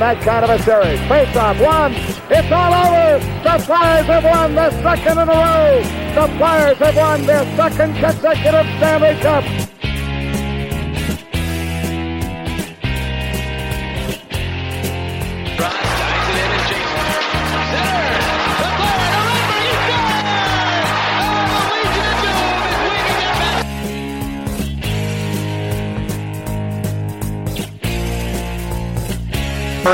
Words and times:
that 0.00 0.22
kind 0.22 0.44
of 0.44 0.50
a 0.50 0.62
series. 0.62 0.98
Face 1.08 1.36
off, 1.36 1.60
one. 1.60 1.92
It's 2.32 2.50
all 2.50 2.72
over. 2.72 3.18
The 3.44 3.64
Flyers 3.64 4.06
have 4.06 4.24
won 4.24 4.54
the 4.54 4.70
second 4.82 5.18
in 5.18 5.28
a 5.28 5.32
row. 5.32 5.82
The 6.14 6.38
Flyers 6.38 6.78
have 6.78 6.96
won 6.96 7.26
their 7.26 7.44
second 7.54 7.94
consecutive 7.96 8.66
Stanley 8.78 9.20
Cup. 9.20 9.59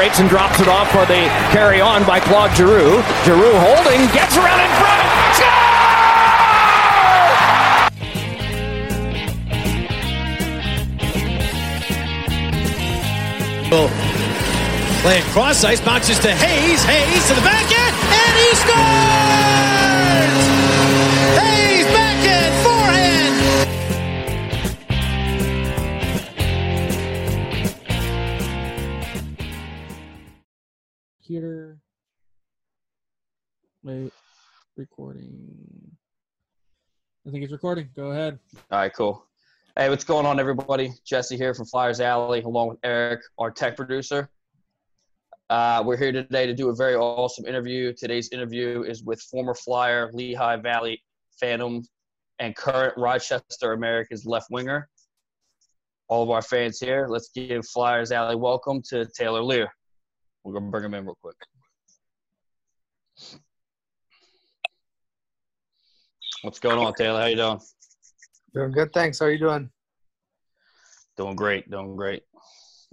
Separates 0.07 0.21
and 0.21 0.29
drops 0.29 0.61
it 0.61 0.69
off 0.69 0.89
for 0.93 1.05
the 1.07 1.27
carry 1.51 1.81
on 1.81 2.07
by 2.07 2.21
Claude 2.21 2.55
Giroux. 2.57 3.03
Giroux 3.25 3.59
holding, 3.59 4.07
gets 4.15 4.37
around 4.37 4.61
in 4.61 4.71
front. 4.79 5.03
Score! 13.67 13.91
Playing 15.03 15.25
cross 15.33 15.65
ice, 15.65 15.81
bounces 15.81 16.21
to 16.21 16.33
Hayes. 16.33 16.85
Hayes 16.85 17.27
to 17.27 17.35
the 17.35 17.41
backhand, 17.41 17.97
and 18.13 18.39
he 18.39 18.55
scores! 18.55 19.56
Recording. 34.77 35.97
I 37.27 37.31
think 37.31 37.43
it's 37.43 37.53
recording. 37.53 37.89
Go 37.97 38.11
ahead. 38.11 38.39
All 38.71 38.79
right, 38.81 38.93
cool. 38.93 39.25
Hey, 39.75 39.89
what's 39.89 40.05
going 40.05 40.27
on, 40.27 40.39
everybody? 40.39 40.93
Jesse 41.03 41.39
here 41.39 41.55
from 41.55 41.65
Flyers 41.65 41.99
Alley, 41.99 42.43
along 42.43 42.69
with 42.69 42.79
Eric, 42.83 43.23
our 43.39 43.51
tech 43.51 43.75
producer. 43.75 44.29
Uh, 45.49 45.83
we're 45.87 45.97
here 45.97 46.13
today 46.13 46.47
to 46.47 46.53
do 46.53 46.69
a 46.69 46.75
very 46.75 46.95
awesome 46.95 47.47
interview. 47.47 47.95
Today's 47.95 48.29
interview 48.33 48.83
is 48.83 49.03
with 49.03 49.19
former 49.23 49.55
Flyer, 49.55 50.11
Lehigh 50.13 50.57
Valley 50.57 51.03
Phantom, 51.41 51.83
and 52.39 52.55
current 52.55 52.93
Rochester 52.99 53.73
Americans 53.73 54.27
left 54.27 54.49
winger. 54.51 54.91
All 56.09 56.23
of 56.23 56.29
our 56.29 56.43
fans 56.43 56.79
here, 56.79 57.07
let's 57.09 57.31
give 57.35 57.67
Flyers 57.67 58.13
Alley 58.13 58.37
welcome 58.37 58.83
to 58.91 59.07
Taylor 59.07 59.41
Leier. 59.41 59.69
We're 60.45 60.53
gonna 60.53 60.71
bring 60.71 60.85
him 60.85 60.93
in 60.93 61.07
real 61.07 61.17
quick. 61.23 61.37
What's 66.47 66.61
going 66.61 66.79
on, 66.79 66.95
Taylor? 66.95 67.23
How 67.23 67.27
you 67.27 67.35
doing? 67.35 67.61
Doing 68.55 68.71
good, 68.71 68.93
thanks. 68.93 69.19
How 69.19 69.27
are 69.27 69.33
you 69.33 69.39
doing? 69.41 69.69
Doing 71.17 71.35
great, 71.35 71.69
doing 71.69 71.97
great. 71.97 72.23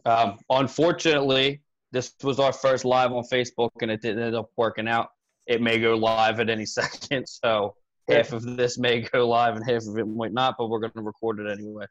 Um, 0.05 0.39
unfortunately, 0.49 1.61
this 1.91 2.15
was 2.23 2.39
our 2.39 2.51
first 2.51 2.83
live 2.83 3.11
on 3.11 3.23
Facebook, 3.31 3.69
and 3.83 3.91
it 3.91 4.01
didn't 4.01 4.23
end 4.23 4.35
up 4.35 4.49
working 4.57 4.87
out. 4.87 5.09
It 5.45 5.61
may 5.61 5.79
go 5.79 5.93
live 5.93 6.39
at 6.39 6.49
any 6.49 6.65
second, 6.79 7.27
so 7.29 7.75
half 8.09 8.33
of 8.33 8.41
this 8.57 8.79
may 8.79 9.01
go 9.01 9.27
live 9.29 9.55
and 9.55 9.63
half 9.63 9.85
of 9.85 9.99
it 9.99 10.05
might 10.07 10.33
not, 10.33 10.55
but 10.57 10.71
we're 10.71 10.79
going 10.79 10.93
to 10.93 11.01
record 11.03 11.39
it 11.39 11.47
anyway. 11.47 11.85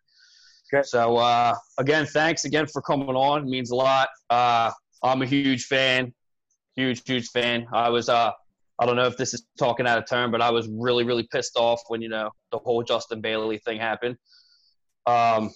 Okay. 0.74 0.82
So 0.82 1.16
uh, 1.18 1.54
again, 1.78 2.06
thanks 2.06 2.44
again 2.44 2.66
for 2.66 2.82
coming 2.82 3.14
on. 3.14 3.42
It 3.42 3.48
means 3.48 3.70
a 3.70 3.76
lot. 3.76 4.08
Uh, 4.28 4.72
I'm 5.04 5.22
a 5.22 5.26
huge 5.26 5.66
fan, 5.66 6.12
huge, 6.74 7.02
huge 7.06 7.28
fan. 7.28 7.68
I 7.72 7.88
was 7.88 8.08
uh, 8.08 8.32
I 8.82 8.86
don't 8.86 8.96
know 8.96 9.06
if 9.06 9.16
this 9.16 9.32
is 9.32 9.46
talking 9.56 9.86
out 9.86 9.98
of 9.98 10.08
turn, 10.08 10.32
but 10.32 10.42
I 10.42 10.50
was 10.50 10.68
really, 10.68 11.04
really 11.04 11.22
pissed 11.30 11.56
off 11.56 11.80
when 11.86 12.02
you 12.02 12.08
know 12.08 12.30
the 12.50 12.58
whole 12.58 12.82
Justin 12.82 13.20
Bailey 13.20 13.58
thing 13.58 13.78
happened. 13.78 14.16
Um, 15.06 15.52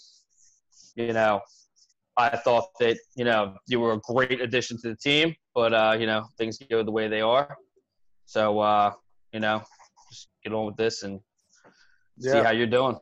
you 0.94 1.12
know, 1.12 1.40
I 2.16 2.36
thought 2.36 2.68
that 2.78 2.98
you 3.16 3.24
know 3.24 3.56
you 3.66 3.80
were 3.80 3.94
a 3.94 3.98
great 3.98 4.40
addition 4.40 4.80
to 4.82 4.90
the 4.90 4.96
team, 4.96 5.34
but 5.56 5.74
uh, 5.74 5.96
you 5.98 6.06
know 6.06 6.26
things 6.38 6.60
go 6.70 6.84
the 6.84 6.92
way 6.92 7.08
they 7.08 7.20
are. 7.20 7.56
So 8.26 8.60
uh, 8.60 8.92
you 9.32 9.40
know, 9.40 9.60
just 10.08 10.28
get 10.44 10.52
on 10.52 10.66
with 10.66 10.76
this 10.76 11.02
and 11.02 11.18
see 12.20 12.38
how 12.38 12.52
you're 12.52 12.68
doing. 12.68 12.96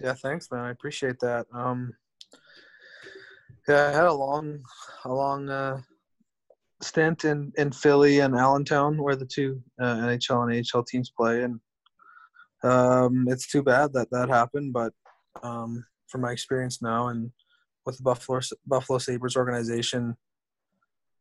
Yeah, 0.00 0.14
thanks, 0.14 0.48
man. 0.52 0.60
I 0.60 0.70
appreciate 0.70 1.18
that. 1.18 1.46
Um, 1.52 1.92
yeah, 3.66 3.88
I 3.88 3.90
had 3.90 4.04
a 4.04 4.12
long, 4.12 4.60
a 5.04 5.12
long 5.12 5.48
uh, 5.48 5.80
stint 6.82 7.24
in, 7.24 7.52
in 7.56 7.72
Philly 7.72 8.20
and 8.20 8.36
Allentown, 8.36 9.02
where 9.02 9.16
the 9.16 9.26
two 9.26 9.62
uh, 9.80 9.96
NHL 9.96 10.50
and 10.50 10.66
AHL 10.74 10.84
teams 10.84 11.12
play, 11.16 11.42
and 11.42 11.60
um, 12.64 13.26
it's 13.28 13.50
too 13.50 13.62
bad 13.62 13.92
that 13.94 14.10
that 14.10 14.28
happened. 14.28 14.72
But 14.72 14.92
um, 15.42 15.84
from 16.08 16.22
my 16.22 16.32
experience 16.32 16.82
now 16.82 17.08
and 17.08 17.30
with 17.86 17.96
the 17.96 18.02
Buffalo 18.02 18.40
Buffalo 18.66 18.98
Sabres 18.98 19.36
organization, 19.36 20.16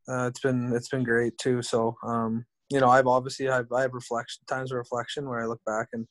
uh, 0.08 0.28
it's 0.28 0.40
been 0.40 0.74
it's 0.74 0.90
been 0.90 1.04
great 1.04 1.38
too. 1.38 1.62
So 1.62 1.96
um, 2.04 2.46
you 2.70 2.80
know, 2.80 2.90
I've 2.90 3.08
obviously 3.08 3.50
I've, 3.50 3.72
I 3.72 3.82
have 3.82 3.94
reflection 3.94 4.44
times 4.48 4.72
of 4.72 4.78
reflection 4.78 5.28
where 5.28 5.42
I 5.42 5.46
look 5.46 5.62
back 5.66 5.88
and 5.94 6.08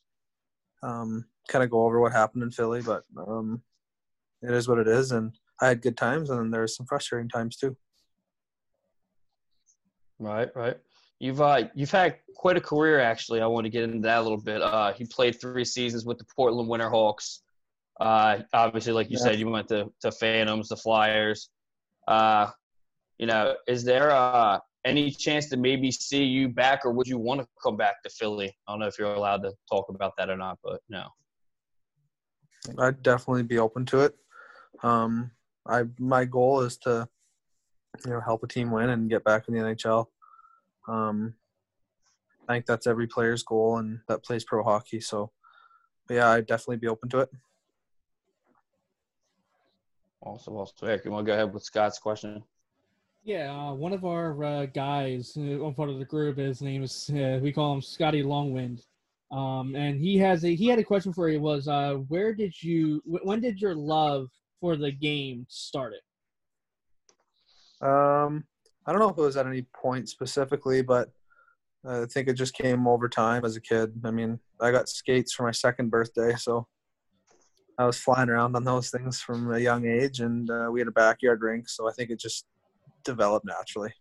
um, 0.83 1.25
kind 1.49 1.63
of 1.63 1.69
go 1.69 1.85
over 1.85 1.99
what 1.99 2.11
happened 2.11 2.43
in 2.43 2.51
Philly, 2.51 2.81
but 2.81 3.03
um, 3.17 3.61
it 4.41 4.51
is 4.51 4.67
what 4.67 4.79
it 4.79 4.87
is, 4.87 5.11
and 5.11 5.33
I 5.61 5.67
had 5.67 5.81
good 5.81 5.97
times, 5.97 6.29
and 6.29 6.39
then 6.39 6.51
there's 6.51 6.75
some 6.75 6.87
frustrating 6.87 7.29
times 7.29 7.57
too. 7.57 7.75
Right, 10.21 10.49
right. 10.55 10.77
You've 11.19 11.41
uh, 11.41 11.63
you've 11.73 11.91
had 11.91 12.17
quite 12.35 12.57
a 12.57 12.61
career 12.61 12.99
actually. 12.99 13.41
I 13.41 13.47
want 13.47 13.65
to 13.65 13.69
get 13.71 13.83
into 13.83 13.99
that 14.01 14.19
a 14.19 14.21
little 14.21 14.41
bit. 14.41 14.61
Uh, 14.61 14.93
he 14.93 15.03
played 15.05 15.41
three 15.41 15.65
seasons 15.65 16.05
with 16.05 16.19
the 16.19 16.25
Portland 16.35 16.69
Winterhawks. 16.69 17.39
Uh, 17.99 18.39
obviously, 18.53 18.93
like 18.93 19.09
you 19.09 19.17
Yeah. 19.17 19.23
said, 19.23 19.39
you 19.39 19.49
went 19.49 19.67
to, 19.69 19.91
to 20.01 20.11
Phantoms, 20.11 20.69
the 20.69 20.77
Flyers. 20.77 21.49
Uh, 22.07 22.51
you 23.17 23.25
know, 23.27 23.55
is 23.67 23.83
there 23.83 24.11
uh, 24.11 24.59
any 24.85 25.11
chance 25.11 25.49
to 25.49 25.57
maybe 25.57 25.91
see 25.91 26.23
you 26.23 26.49
back, 26.49 26.85
or 26.85 26.91
would 26.91 27.07
you 27.07 27.17
want 27.17 27.41
to 27.41 27.47
come 27.61 27.77
back 27.77 28.01
to 28.03 28.09
Philly? 28.09 28.55
I 28.67 28.71
don't 28.71 28.79
know 28.79 28.87
if 28.87 28.97
you're 28.97 29.13
allowed 29.13 29.43
to 29.43 29.53
talk 29.71 29.89
about 29.89 30.13
that 30.17 30.29
or 30.29 30.37
not, 30.37 30.59
but 30.63 30.81
no. 30.89 31.07
I'd 32.79 33.01
definitely 33.01 33.43
be 33.43 33.57
open 33.57 33.85
to 33.87 34.01
it. 34.01 34.15
Um, 34.83 35.31
I 35.67 35.83
my 35.99 36.25
goal 36.25 36.61
is 36.61 36.77
to, 36.79 37.07
you 38.05 38.11
know, 38.11 38.21
help 38.21 38.43
a 38.43 38.47
team 38.47 38.71
win 38.71 38.89
and 38.89 39.09
get 39.09 39.23
back 39.23 39.47
in 39.47 39.53
the 39.53 39.59
NHL. 39.59 40.07
Um, 40.87 41.35
I 42.47 42.53
think 42.53 42.65
that's 42.65 42.87
every 42.87 43.07
player's 43.07 43.43
goal 43.43 43.77
and 43.77 43.99
that 44.07 44.23
plays 44.23 44.43
pro 44.43 44.63
hockey. 44.63 44.99
So, 44.99 45.31
but 46.07 46.15
yeah, 46.15 46.29
I'd 46.29 46.47
definitely 46.47 46.77
be 46.77 46.87
open 46.87 47.09
to 47.09 47.19
it. 47.19 47.29
Also, 50.21 50.51
also, 50.51 50.85
Eric, 50.85 51.05
you 51.05 51.11
want 51.11 51.25
to 51.25 51.31
go 51.31 51.33
ahead 51.33 51.53
with 51.53 51.63
Scott's 51.63 51.97
question? 51.97 52.43
Yeah, 53.23 53.51
uh, 53.51 53.73
one 53.73 53.93
of 53.93 54.05
our 54.05 54.43
uh, 54.43 54.65
guys, 54.67 55.35
uh, 55.37 55.57
one 55.57 55.73
part 55.73 55.89
of 55.89 55.99
the 55.99 56.05
group, 56.05 56.37
his 56.37 56.61
name 56.61 56.83
is 56.83 57.09
uh, 57.13 57.39
we 57.41 57.51
call 57.51 57.73
him 57.73 57.81
Scotty 57.81 58.23
Longwind, 58.23 58.81
um, 59.31 59.75
and 59.75 59.99
he 59.99 60.17
has 60.17 60.43
a 60.43 60.55
he 60.55 60.67
had 60.67 60.79
a 60.79 60.83
question 60.83 61.13
for 61.13 61.29
you. 61.29 61.39
Was 61.39 61.67
uh, 61.67 61.95
where 62.07 62.33
did 62.33 62.61
you 62.61 63.01
when 63.05 63.39
did 63.39 63.61
your 63.61 63.75
love 63.75 64.29
for 64.59 64.75
the 64.75 64.91
game 64.91 65.45
start? 65.49 65.93
Um, 67.81 68.45
I 68.85 68.91
don't 68.91 68.99
know 68.99 69.09
if 69.09 69.17
it 69.17 69.21
was 69.21 69.37
at 69.37 69.47
any 69.47 69.63
point 69.73 70.09
specifically, 70.09 70.81
but 70.81 71.09
I 71.85 72.05
think 72.05 72.27
it 72.27 72.33
just 72.33 72.53
came 72.53 72.87
over 72.87 73.09
time 73.09 73.43
as 73.43 73.55
a 73.55 73.61
kid. 73.61 73.93
I 74.03 74.11
mean, 74.11 74.39
I 74.59 74.71
got 74.71 74.89
skates 74.89 75.33
for 75.33 75.43
my 75.43 75.51
second 75.51 75.89
birthday, 75.89 76.35
so 76.35 76.67
I 77.77 77.85
was 77.85 77.97
flying 77.97 78.29
around 78.29 78.55
on 78.55 78.63
those 78.63 78.91
things 78.91 79.19
from 79.19 79.51
a 79.51 79.59
young 79.59 79.87
age, 79.87 80.19
and 80.19 80.49
uh, 80.49 80.69
we 80.71 80.79
had 80.79 80.87
a 80.87 80.91
backyard 80.91 81.41
rink, 81.41 81.67
so 81.69 81.89
I 81.89 81.93
think 81.93 82.11
it 82.11 82.19
just 82.19 82.45
developed 83.03 83.45
naturally. 83.47 83.93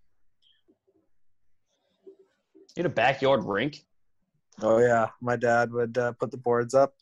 You 2.76 2.83
had 2.83 2.87
a 2.87 2.91
backyard 2.91 3.44
rink. 3.44 3.85
Oh 4.62 4.79
yeah, 4.79 5.09
my 5.23 5.37
dad 5.37 5.73
would 5.73 5.97
uh, 5.97 6.12
put 6.12 6.31
the 6.31 6.37
boards 6.37 6.75
up, 6.75 6.93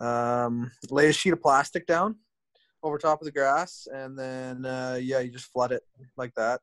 um, 0.00 0.70
lay 0.90 1.08
a 1.08 1.12
sheet 1.12 1.32
of 1.32 1.42
plastic 1.42 1.86
down 1.86 2.16
over 2.82 2.98
top 2.98 3.20
of 3.20 3.26
the 3.26 3.32
grass, 3.32 3.86
and 3.92 4.18
then 4.18 4.64
uh, 4.64 4.98
yeah, 5.00 5.20
you 5.20 5.30
just 5.30 5.52
flood 5.52 5.72
it 5.72 5.82
like 6.16 6.34
that. 6.34 6.60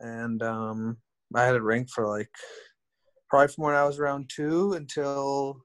And 0.00 0.42
um, 0.42 0.96
I 1.34 1.44
had 1.44 1.56
a 1.56 1.62
rink 1.62 1.90
for 1.90 2.06
like 2.06 2.30
probably 3.28 3.48
from 3.48 3.64
when 3.64 3.74
I 3.74 3.84
was 3.84 3.98
around 3.98 4.30
two 4.34 4.74
until 4.74 5.62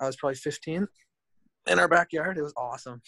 I 0.00 0.06
was 0.06 0.16
probably 0.16 0.36
fifteen 0.36 0.86
in 1.68 1.78
our 1.78 1.88
backyard. 1.88 2.38
It 2.38 2.42
was 2.42 2.54
awesome. 2.56 3.00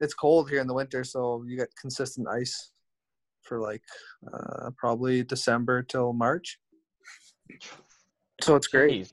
It's 0.00 0.14
cold 0.14 0.50
here 0.50 0.60
in 0.60 0.66
the 0.66 0.74
winter, 0.74 1.04
so 1.04 1.44
you 1.46 1.56
get 1.56 1.68
consistent 1.80 2.28
ice 2.28 2.72
for 3.42 3.60
like 3.60 3.82
uh, 4.32 4.70
probably 4.76 5.22
December 5.22 5.82
till 5.82 6.12
March. 6.12 6.58
So 8.40 8.56
it's 8.56 8.66
great. 8.66 8.90
Jeez. 8.90 9.12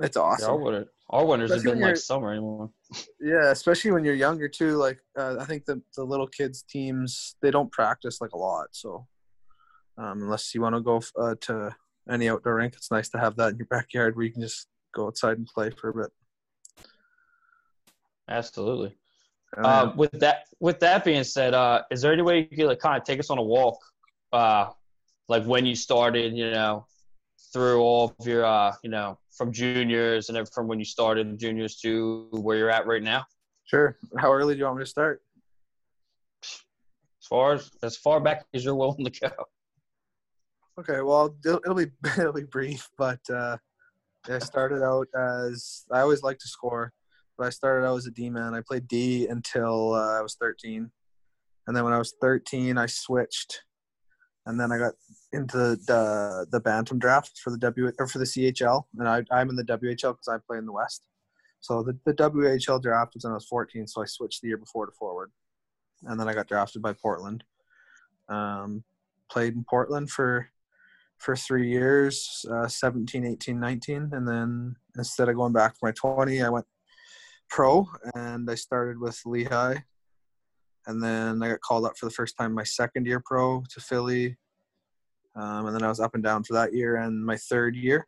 Wow. 0.00 0.06
It's 0.06 0.16
Yeah, 0.16 0.22
our 0.22 0.32
awesome. 0.32 0.60
winter, 0.62 0.86
our 1.10 1.26
winters 1.26 1.52
have 1.52 1.62
been 1.62 1.80
like 1.80 1.96
summer 1.96 2.32
anymore. 2.32 2.70
Yeah, 3.20 3.50
especially 3.50 3.90
when 3.90 4.04
you're 4.04 4.14
younger 4.14 4.48
too. 4.48 4.76
Like 4.76 5.00
uh, 5.18 5.36
I 5.40 5.44
think 5.44 5.64
the 5.64 5.82
the 5.96 6.04
little 6.04 6.26
kids 6.26 6.62
teams 6.62 7.36
they 7.42 7.50
don't 7.50 7.70
practice 7.70 8.20
like 8.20 8.32
a 8.32 8.38
lot. 8.38 8.68
So 8.72 9.06
um, 9.98 10.22
unless 10.22 10.54
you 10.54 10.62
want 10.62 10.74
to 10.74 10.80
go 10.80 11.02
uh, 11.18 11.34
to 11.42 11.74
any 12.10 12.28
outdoor 12.28 12.56
rink, 12.56 12.74
it's 12.76 12.90
nice 12.90 13.08
to 13.10 13.18
have 13.18 13.36
that 13.36 13.52
in 13.52 13.58
your 13.58 13.66
backyard 13.66 14.16
where 14.16 14.24
you 14.24 14.32
can 14.32 14.42
just 14.42 14.66
go 14.94 15.06
outside 15.06 15.38
and 15.38 15.46
play 15.46 15.70
for 15.70 15.90
a 15.90 15.94
bit. 15.94 16.10
Absolutely. 18.28 18.96
Uh, 19.58 19.92
with 19.96 20.12
that 20.20 20.44
with 20.60 20.78
that 20.80 21.04
being 21.04 21.24
said, 21.24 21.54
uh, 21.54 21.82
is 21.90 22.02
there 22.02 22.12
any 22.12 22.22
way 22.22 22.48
you 22.50 22.56
could 22.56 22.66
like, 22.66 22.78
kind 22.78 22.96
of 22.96 23.04
take 23.04 23.18
us 23.18 23.30
on 23.30 23.38
a 23.38 23.42
walk, 23.42 23.78
uh, 24.32 24.70
like 25.28 25.44
when 25.44 25.66
you 25.66 25.74
started, 25.74 26.36
you 26.36 26.50
know, 26.52 26.86
through 27.52 27.80
all 27.80 28.14
of 28.18 28.26
your, 28.26 28.44
uh, 28.44 28.72
you 28.82 28.90
know, 28.90 29.18
from 29.30 29.52
juniors 29.52 30.28
and 30.28 30.48
from 30.50 30.68
when 30.68 30.78
you 30.78 30.84
started 30.84 31.38
juniors 31.38 31.76
to 31.76 32.28
where 32.32 32.56
you're 32.56 32.70
at 32.70 32.86
right 32.86 33.02
now? 33.02 33.24
sure. 33.70 33.96
How 34.18 34.32
early 34.32 34.54
do 34.54 34.58
you 34.58 34.64
want 34.64 34.78
me 34.78 34.82
to 34.84 34.90
start? 34.90 35.22
As 36.42 37.26
far 37.28 37.54
as 37.54 37.70
as 37.82 37.96
far 37.96 38.20
back 38.20 38.44
as 38.52 38.64
you're 38.64 38.74
willing 38.74 39.04
to 39.04 39.20
go. 39.20 39.30
Okay, 40.78 41.02
well, 41.02 41.36
it'll, 41.44 41.58
it'll 41.58 41.74
be 41.74 41.90
it'll 42.18 42.32
be 42.32 42.44
brief, 42.44 42.88
but 42.98 43.20
uh, 43.30 43.56
I 44.28 44.38
started 44.38 44.82
out 44.82 45.08
as 45.16 45.84
I 45.92 46.00
always 46.00 46.22
like 46.22 46.38
to 46.38 46.48
score, 46.48 46.92
but 47.38 47.46
I 47.46 47.50
started 47.50 47.86
out 47.86 47.96
as 47.96 48.06
a 48.06 48.10
D 48.10 48.28
man. 48.30 48.54
I 48.54 48.62
played 48.66 48.88
D 48.88 49.26
until 49.28 49.94
uh, 49.94 50.18
I 50.18 50.22
was 50.22 50.36
13, 50.40 50.90
and 51.66 51.76
then 51.76 51.84
when 51.84 51.92
I 51.92 51.98
was 51.98 52.14
13, 52.20 52.76
I 52.76 52.86
switched, 52.86 53.62
and 54.46 54.58
then 54.58 54.72
I 54.72 54.78
got 54.78 54.94
into 55.32 55.76
the 55.86 56.46
the 56.50 56.60
bantam 56.60 56.98
draft 56.98 57.38
for 57.42 57.50
the 57.50 57.58
W 57.58 57.92
or 57.98 58.06
for 58.06 58.18
the 58.18 58.24
CHL, 58.24 58.84
and 58.98 59.08
I, 59.08 59.22
I'm 59.30 59.50
in 59.50 59.56
the 59.56 59.64
WHL 59.64 60.12
because 60.12 60.28
I 60.28 60.38
play 60.38 60.58
in 60.58 60.66
the 60.66 60.72
West. 60.72 61.02
So 61.60 61.82
the, 61.82 61.98
the 62.06 62.14
WHL 62.14 62.82
draft 62.82 63.14
was 63.14 63.24
when 63.24 63.32
I 63.32 63.34
was 63.34 63.46
14, 63.46 63.86
so 63.86 64.02
I 64.02 64.06
switched 64.06 64.40
the 64.40 64.48
year 64.48 64.56
before 64.56 64.86
to 64.86 64.92
forward, 64.92 65.30
and 66.04 66.18
then 66.18 66.26
I 66.26 66.34
got 66.34 66.48
drafted 66.48 66.80
by 66.80 66.94
Portland. 66.94 67.44
Um, 68.28 68.84
played 69.30 69.54
in 69.54 69.64
Portland 69.68 70.10
for 70.10 70.48
for 71.18 71.36
three 71.36 71.68
years 71.68 72.46
uh, 72.50 72.66
17 72.66 73.26
18 73.26 73.60
19 73.60 74.08
and 74.12 74.26
then 74.26 74.74
instead 74.96 75.28
of 75.28 75.36
going 75.36 75.52
back 75.52 75.76
for 75.78 75.88
my 75.88 75.92
20 75.92 76.42
i 76.42 76.48
went 76.48 76.64
pro 77.50 77.86
and 78.14 78.50
i 78.50 78.54
started 78.54 78.98
with 78.98 79.20
lehigh 79.26 79.76
and 80.86 81.02
then 81.02 81.42
i 81.42 81.48
got 81.48 81.60
called 81.60 81.84
up 81.84 81.96
for 81.96 82.06
the 82.06 82.12
first 82.12 82.36
time 82.36 82.52
my 82.52 82.64
second 82.64 83.06
year 83.06 83.22
pro 83.24 83.62
to 83.70 83.80
philly. 83.80 84.36
Um, 85.36 85.66
and 85.66 85.74
then 85.74 85.82
i 85.82 85.88
was 85.88 86.00
up 86.00 86.14
and 86.14 86.24
down 86.24 86.42
for 86.44 86.54
that 86.54 86.74
year 86.74 86.96
and 86.96 87.24
my 87.24 87.36
third 87.36 87.76
year. 87.76 88.06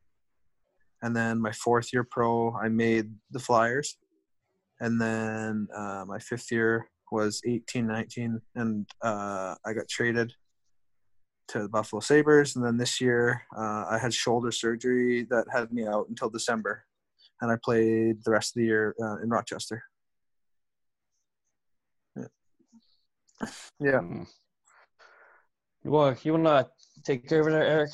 And 1.03 1.17
then 1.17 1.41
my 1.41 1.53
fourth 1.53 1.93
year 1.93 2.05
pro 2.05 2.55
i 2.57 2.69
made 2.69 3.13
the 3.31 3.39
flyers. 3.39 3.97
And 4.81 5.01
then 5.01 5.69
uh, 5.75 6.05
my 6.07 6.19
fifth 6.19 6.51
year 6.51 6.89
was 7.11 7.41
18 7.47 7.87
19 7.87 8.41
and 8.57 8.89
uh, 9.03 9.55
i 9.65 9.73
got 9.73 9.89
traded 9.89 10.33
to 11.49 11.63
the 11.63 11.69
Buffalo 11.69 12.01
Sabres, 12.01 12.57
and 12.57 12.65
then 12.65 12.77
this 12.77 13.01
year 13.01 13.43
uh, 13.57 13.85
I 13.91 13.99
had 14.01 14.15
shoulder 14.15 14.51
surgery 14.51 15.27
that 15.31 15.47
had 15.53 15.73
me 15.73 15.87
out 15.87 16.09
until 16.09 16.31
December, 16.31 16.85
and 17.41 17.51
I 17.51 17.57
played 17.63 18.25
the 18.25 18.31
rest 18.31 18.57
of 18.57 18.61
the 18.61 18.67
year 18.67 18.95
uh, 19.03 19.19
in 19.23 19.29
Rochester. 19.29 19.83
Yeah. 23.81 23.99
Hmm. 23.99 24.23
Well, 25.85 26.17
you 26.23 26.33
want 26.35 26.45
to 26.45 26.69
take 27.05 27.33
over 27.33 27.51
there, 27.51 27.65
Eric? 27.65 27.91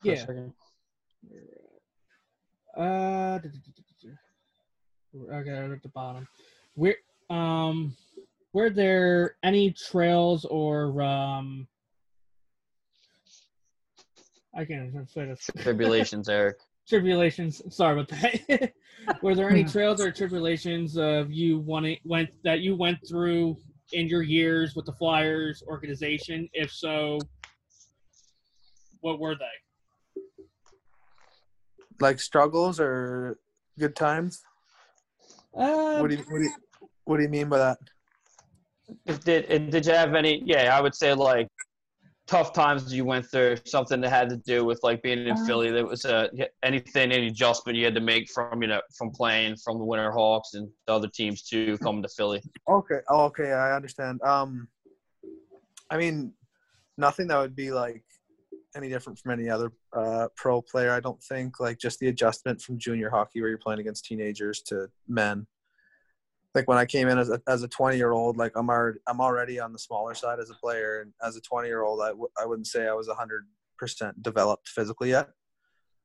For 0.00 0.08
Yeah. 0.08 0.14
second? 0.16 0.52
Uh, 2.76 3.38
okay, 5.32 5.50
at 5.50 5.82
the 5.82 5.88
bottom. 5.94 6.26
Where 6.74 6.96
um, 7.30 7.96
were 8.52 8.70
there 8.70 9.36
any 9.42 9.72
trails 9.72 10.44
or 10.44 11.00
um? 11.02 11.68
I 14.56 14.64
can't 14.64 15.10
say 15.10 15.26
this. 15.26 15.50
Tribulations, 15.58 16.28
Eric. 16.28 16.58
Tribulations. 16.88 17.62
Sorry 17.74 18.00
about 18.00 18.08
that. 18.08 18.72
were 19.22 19.34
there 19.34 19.50
any 19.50 19.64
trails 19.64 20.00
or 20.00 20.10
tribulations 20.10 20.96
of 20.96 21.30
you 21.30 21.58
wanting 21.60 21.98
went 22.04 22.30
that 22.44 22.60
you 22.60 22.76
went 22.76 22.98
through 23.08 23.56
in 23.92 24.08
your 24.08 24.22
years 24.22 24.74
with 24.74 24.86
the 24.86 24.92
Flyers 24.92 25.62
organization? 25.66 26.48
If 26.52 26.70
so, 26.70 27.18
what 29.00 29.18
were 29.18 29.34
they? 29.34 30.22
Like 32.00 32.20
struggles 32.20 32.80
or 32.80 33.38
good 33.78 33.94
times? 33.94 34.42
Uh, 35.56 35.98
What 35.98 36.10
do 36.10 36.16
you 36.16 36.24
what 36.28 36.38
do 36.38 36.44
you, 36.44 36.54
what 37.04 37.16
do 37.18 37.22
you 37.22 37.28
mean 37.28 37.48
by 37.48 37.58
that? 37.58 37.78
Did 39.24 39.46
and 39.46 39.70
did 39.70 39.86
you 39.86 39.92
have 39.92 40.14
any? 40.14 40.42
Yeah, 40.44 40.76
I 40.76 40.80
would 40.80 40.94
say 40.94 41.14
like 41.14 41.48
tough 42.34 42.52
times 42.52 42.92
you 42.92 43.04
went 43.04 43.24
through, 43.24 43.56
something 43.64 44.00
that 44.00 44.10
had 44.10 44.28
to 44.28 44.36
do 44.36 44.64
with 44.64 44.80
like 44.82 45.00
being 45.02 45.24
in 45.24 45.36
Philly. 45.46 45.70
There 45.70 45.86
was 45.86 46.04
uh, 46.04 46.26
anything, 46.64 47.12
any 47.12 47.28
adjustment 47.28 47.78
you 47.78 47.84
had 47.84 47.94
to 47.94 48.00
make 48.00 48.28
from 48.28 48.60
you 48.60 48.66
know 48.66 48.80
from 48.98 49.10
playing 49.12 49.56
from 49.56 49.78
the 49.78 49.84
Winter 49.84 50.10
Hawks 50.10 50.54
and 50.54 50.68
the 50.86 50.92
other 50.92 51.06
teams 51.06 51.42
to 51.50 51.78
coming 51.78 52.02
to 52.02 52.08
Philly. 52.08 52.42
Okay. 52.68 52.98
Oh, 53.08 53.26
okay. 53.26 53.52
I 53.52 53.76
understand. 53.76 54.20
Um, 54.22 54.66
I 55.90 55.96
mean, 55.96 56.32
nothing 56.98 57.28
that 57.28 57.38
would 57.38 57.54
be 57.54 57.70
like 57.70 58.02
any 58.74 58.88
different 58.88 59.16
from 59.20 59.30
any 59.30 59.48
other 59.48 59.70
uh, 59.92 60.26
pro 60.34 60.60
player. 60.60 60.90
I 60.90 60.98
don't 60.98 61.22
think 61.22 61.60
like 61.60 61.78
just 61.78 62.00
the 62.00 62.08
adjustment 62.08 62.60
from 62.60 62.78
junior 62.78 63.10
hockey 63.10 63.40
where 63.42 63.48
you're 63.48 63.58
playing 63.58 63.78
against 63.78 64.06
teenagers 64.06 64.60
to 64.62 64.88
men. 65.06 65.46
Like 66.54 66.68
when 66.68 66.78
I 66.78 66.84
came 66.84 67.08
in 67.08 67.18
as 67.18 67.30
a 67.30 67.40
as 67.48 67.62
a 67.62 67.68
20 67.68 67.96
year 67.96 68.12
old, 68.12 68.36
like 68.36 68.52
I'm 68.56 68.70
already 68.70 68.98
I'm 69.08 69.20
already 69.20 69.58
on 69.58 69.72
the 69.72 69.78
smaller 69.78 70.14
side 70.14 70.38
as 70.38 70.50
a 70.50 70.54
player, 70.54 71.00
and 71.00 71.12
as 71.22 71.36
a 71.36 71.40
20 71.40 71.68
year 71.68 71.82
old, 71.82 72.00
I 72.00 72.08
w- 72.10 72.28
I 72.40 72.46
wouldn't 72.46 72.68
say 72.68 72.86
I 72.86 72.92
was 72.92 73.08
100 73.08 73.46
percent 73.78 74.22
developed 74.22 74.68
physically 74.68 75.10
yet. 75.10 75.28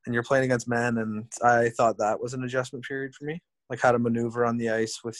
And 0.05 0.13
you're 0.13 0.23
playing 0.23 0.45
against 0.45 0.67
men, 0.67 0.97
and 0.97 1.25
I 1.43 1.69
thought 1.69 1.97
that 1.99 2.19
was 2.19 2.33
an 2.33 2.43
adjustment 2.43 2.85
period 2.85 3.13
for 3.13 3.25
me, 3.25 3.41
like 3.69 3.81
how 3.81 3.91
to 3.91 3.99
maneuver 3.99 4.45
on 4.45 4.57
the 4.57 4.69
ice 4.69 5.01
with 5.03 5.19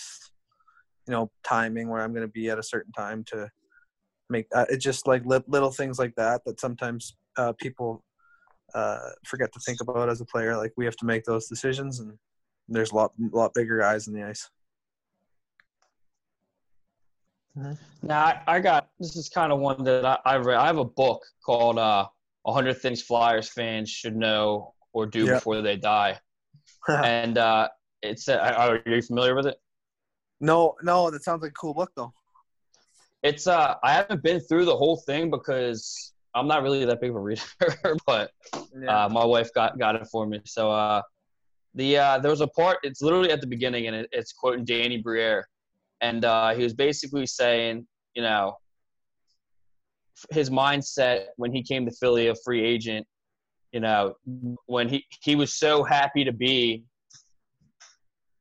you 1.09 1.15
know 1.15 1.31
timing 1.43 1.89
where 1.89 2.01
i'm 2.01 2.13
going 2.13 2.25
to 2.25 2.31
be 2.31 2.49
at 2.49 2.59
a 2.59 2.63
certain 2.63 2.91
time 2.93 3.23
to 3.25 3.49
make 4.29 4.45
uh, 4.53 4.65
it's 4.69 4.83
just 4.83 5.07
like 5.07 5.25
li- 5.25 5.43
little 5.47 5.71
things 5.71 5.97
like 5.97 6.13
that 6.15 6.41
that 6.45 6.59
sometimes 6.59 7.15
uh, 7.37 7.51
people 7.53 8.03
uh, 8.75 9.09
forget 9.25 9.51
to 9.51 9.59
think 9.59 9.81
about 9.81 10.07
as 10.09 10.21
a 10.21 10.25
player 10.25 10.55
like 10.55 10.71
we 10.77 10.85
have 10.85 10.95
to 10.95 11.05
make 11.05 11.23
those 11.23 11.47
decisions 11.47 11.99
and 11.99 12.13
there's 12.67 12.91
a 12.91 12.95
lot 12.95 13.11
lot 13.33 13.51
bigger 13.55 13.79
guys 13.79 14.07
in 14.07 14.13
the 14.13 14.23
ice 14.23 14.49
Now 18.01 18.25
I, 18.25 18.41
I 18.47 18.59
got 18.59 18.89
this 18.99 19.15
is 19.15 19.29
kind 19.29 19.51
of 19.51 19.59
one 19.59 19.83
that 19.83 20.05
I, 20.05 20.17
I 20.25 20.35
read. 20.37 20.57
I 20.57 20.67
have 20.67 20.77
a 20.77 20.85
book 20.85 21.21
called 21.45 21.77
uh, 21.77 22.07
"100 22.43 22.75
Things 22.75 23.01
Flyers 23.01 23.49
Fans 23.49 23.89
Should 23.89 24.15
Know 24.15 24.73
or 24.93 25.05
Do 25.05 25.25
Yeah. 25.25 25.33
Before 25.33 25.61
They 25.61 25.75
Die," 25.75 26.17
and 26.87 27.37
uh, 27.37 27.67
it's 28.01 28.29
uh, 28.29 28.37
are 28.37 28.81
you 28.85 29.01
familiar 29.01 29.35
with 29.35 29.47
it? 29.47 29.57
no 30.41 30.75
no 30.83 31.11
that 31.11 31.23
sounds 31.23 31.41
like 31.41 31.51
a 31.51 31.53
cool 31.53 31.73
book 31.73 31.91
though 31.95 32.13
It's 33.23 33.47
uh, 33.47 33.75
I 33.83 33.91
haven't 33.93 34.23
been 34.23 34.39
through 34.39 34.65
the 34.65 34.75
whole 34.75 34.97
thing 35.05 35.29
because 35.29 36.13
I'm 36.33 36.47
not 36.47 36.63
really 36.63 36.85
that 36.85 37.01
big 37.01 37.09
of 37.09 37.17
a 37.17 37.19
reader, 37.19 37.41
but 38.05 38.31
yeah. 38.79 39.05
uh, 39.05 39.09
my 39.09 39.25
wife 39.25 39.49
got 39.53 39.77
got 39.77 39.95
it 39.95 40.07
for 40.11 40.25
me. 40.25 40.39
So 40.45 40.71
uh, 40.71 41.01
the 41.75 41.97
uh, 41.97 42.19
there 42.19 42.31
was 42.31 42.41
a 42.41 42.47
part. 42.47 42.77
It's 42.83 43.01
literally 43.01 43.31
at 43.31 43.41
the 43.41 43.47
beginning, 43.47 43.87
and 43.87 43.95
it, 43.95 44.09
it's 44.11 44.31
quoting 44.31 44.63
Danny 44.63 44.97
Briere, 44.97 45.45
and 46.01 46.25
uh, 46.25 46.53
he 46.53 46.63
was 46.63 46.73
basically 46.73 47.25
saying, 47.25 47.87
you 48.15 48.21
know, 48.21 48.57
his 50.31 50.49
mindset 50.49 51.25
when 51.37 51.51
he 51.51 51.63
came 51.63 51.85
to 51.85 51.91
Philly, 51.91 52.27
a 52.27 52.35
free 52.43 52.65
agent. 52.65 53.05
You 53.71 53.81
know, 53.81 54.15
when 54.65 54.89
he 54.89 55.05
he 55.21 55.35
was 55.35 55.53
so 55.53 55.83
happy 55.83 56.23
to 56.23 56.31
be. 56.31 56.83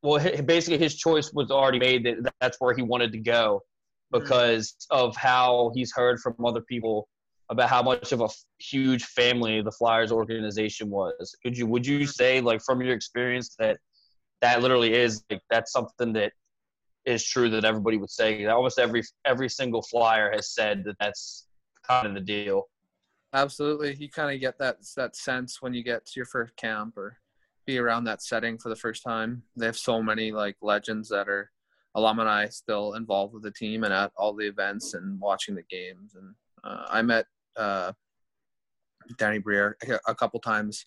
Well, 0.03 0.25
basically, 0.45 0.79
his 0.79 0.97
choice 0.97 1.33
was 1.33 1.51
already 1.51 1.79
made. 1.79 2.05
That 2.05 2.33
that's 2.41 2.57
where 2.61 2.75
he 2.75 2.83
wanted 2.83 3.13
to 3.13 3.19
go, 3.19 3.63
because 4.11 4.75
of 4.91 5.17
how 5.17 5.71
he's 5.75 5.93
heard 5.93 6.19
from 6.21 6.35
other 6.45 6.63
people 6.63 7.09
about 7.51 7.69
how 7.69 7.83
much 7.83 8.13
of 8.13 8.21
a 8.21 8.29
huge 8.59 9.05
family 9.05 9.63
the 9.63 9.73
Flyers 9.73 10.13
organization 10.13 10.91
was. 10.91 11.37
Could 11.43 11.57
you 11.57 11.67
would 11.67 11.87
you 11.87 12.07
say 12.07 12.41
like 12.41 12.63
from 12.63 12.81
your 12.81 12.95
experience 12.95 13.55
that 13.59 13.79
that 14.41 14.63
literally 14.63 14.95
is 14.95 15.23
like 15.31 15.43
that's 15.51 15.73
something 15.73 16.13
that 16.15 16.33
is 17.09 17.25
true 17.25 17.49
that 17.49 17.65
everybody 17.65 17.97
would 17.97 18.11
say 18.11 18.45
that 18.45 18.51
almost 18.51 18.79
every 18.79 19.03
every 19.25 19.49
single 19.49 19.83
Flyer 19.83 20.31
has 20.31 20.53
said 20.53 20.85
that 20.85 20.97
that's 21.01 21.47
kind 21.87 22.07
of 22.07 22.15
the 22.15 22.21
deal. 22.21 22.65
absolutely. 23.33 23.97
You 23.99 24.11
kind 24.11 24.35
of 24.35 24.41
get 24.41 24.59
that 24.59 24.77
that 24.97 25.17
sense 25.17 25.63
when 25.63 25.73
you 25.73 25.83
get 25.83 26.05
to 26.05 26.13
your 26.17 26.27
first 26.27 26.55
camp 26.57 26.97
or 26.97 27.17
be 27.67 27.79
around 27.79 28.05
that 28.05 28.23
setting 28.23 28.59
for 28.59 28.69
the 28.69 28.77
first 28.77 29.03
time. 29.03 29.43
They 29.57 29.67
have 29.67 29.77
so 29.77 30.03
many 30.03 30.33
like 30.33 30.57
legends 30.61 31.09
that 31.09 31.29
are 31.29 31.51
alumni 31.95 32.49
still 32.49 32.95
involved 32.95 33.35
with 33.35 33.43
the 33.43 33.51
team 33.51 33.85
and 33.85 33.93
at 33.93 34.13
all 34.17 34.35
the 34.35 34.47
events 34.47 34.95
and 34.95 35.19
watching 35.19 35.55
the 35.55 35.65
games. 35.71 36.15
And 36.15 36.35
uh, 36.63 36.85
i 36.91 37.01
met 37.03 37.25
uh, 37.57 37.93
Danny 39.17 39.39
Briere 39.39 39.77
a 40.07 40.15
couple 40.15 40.41
times 40.41 40.85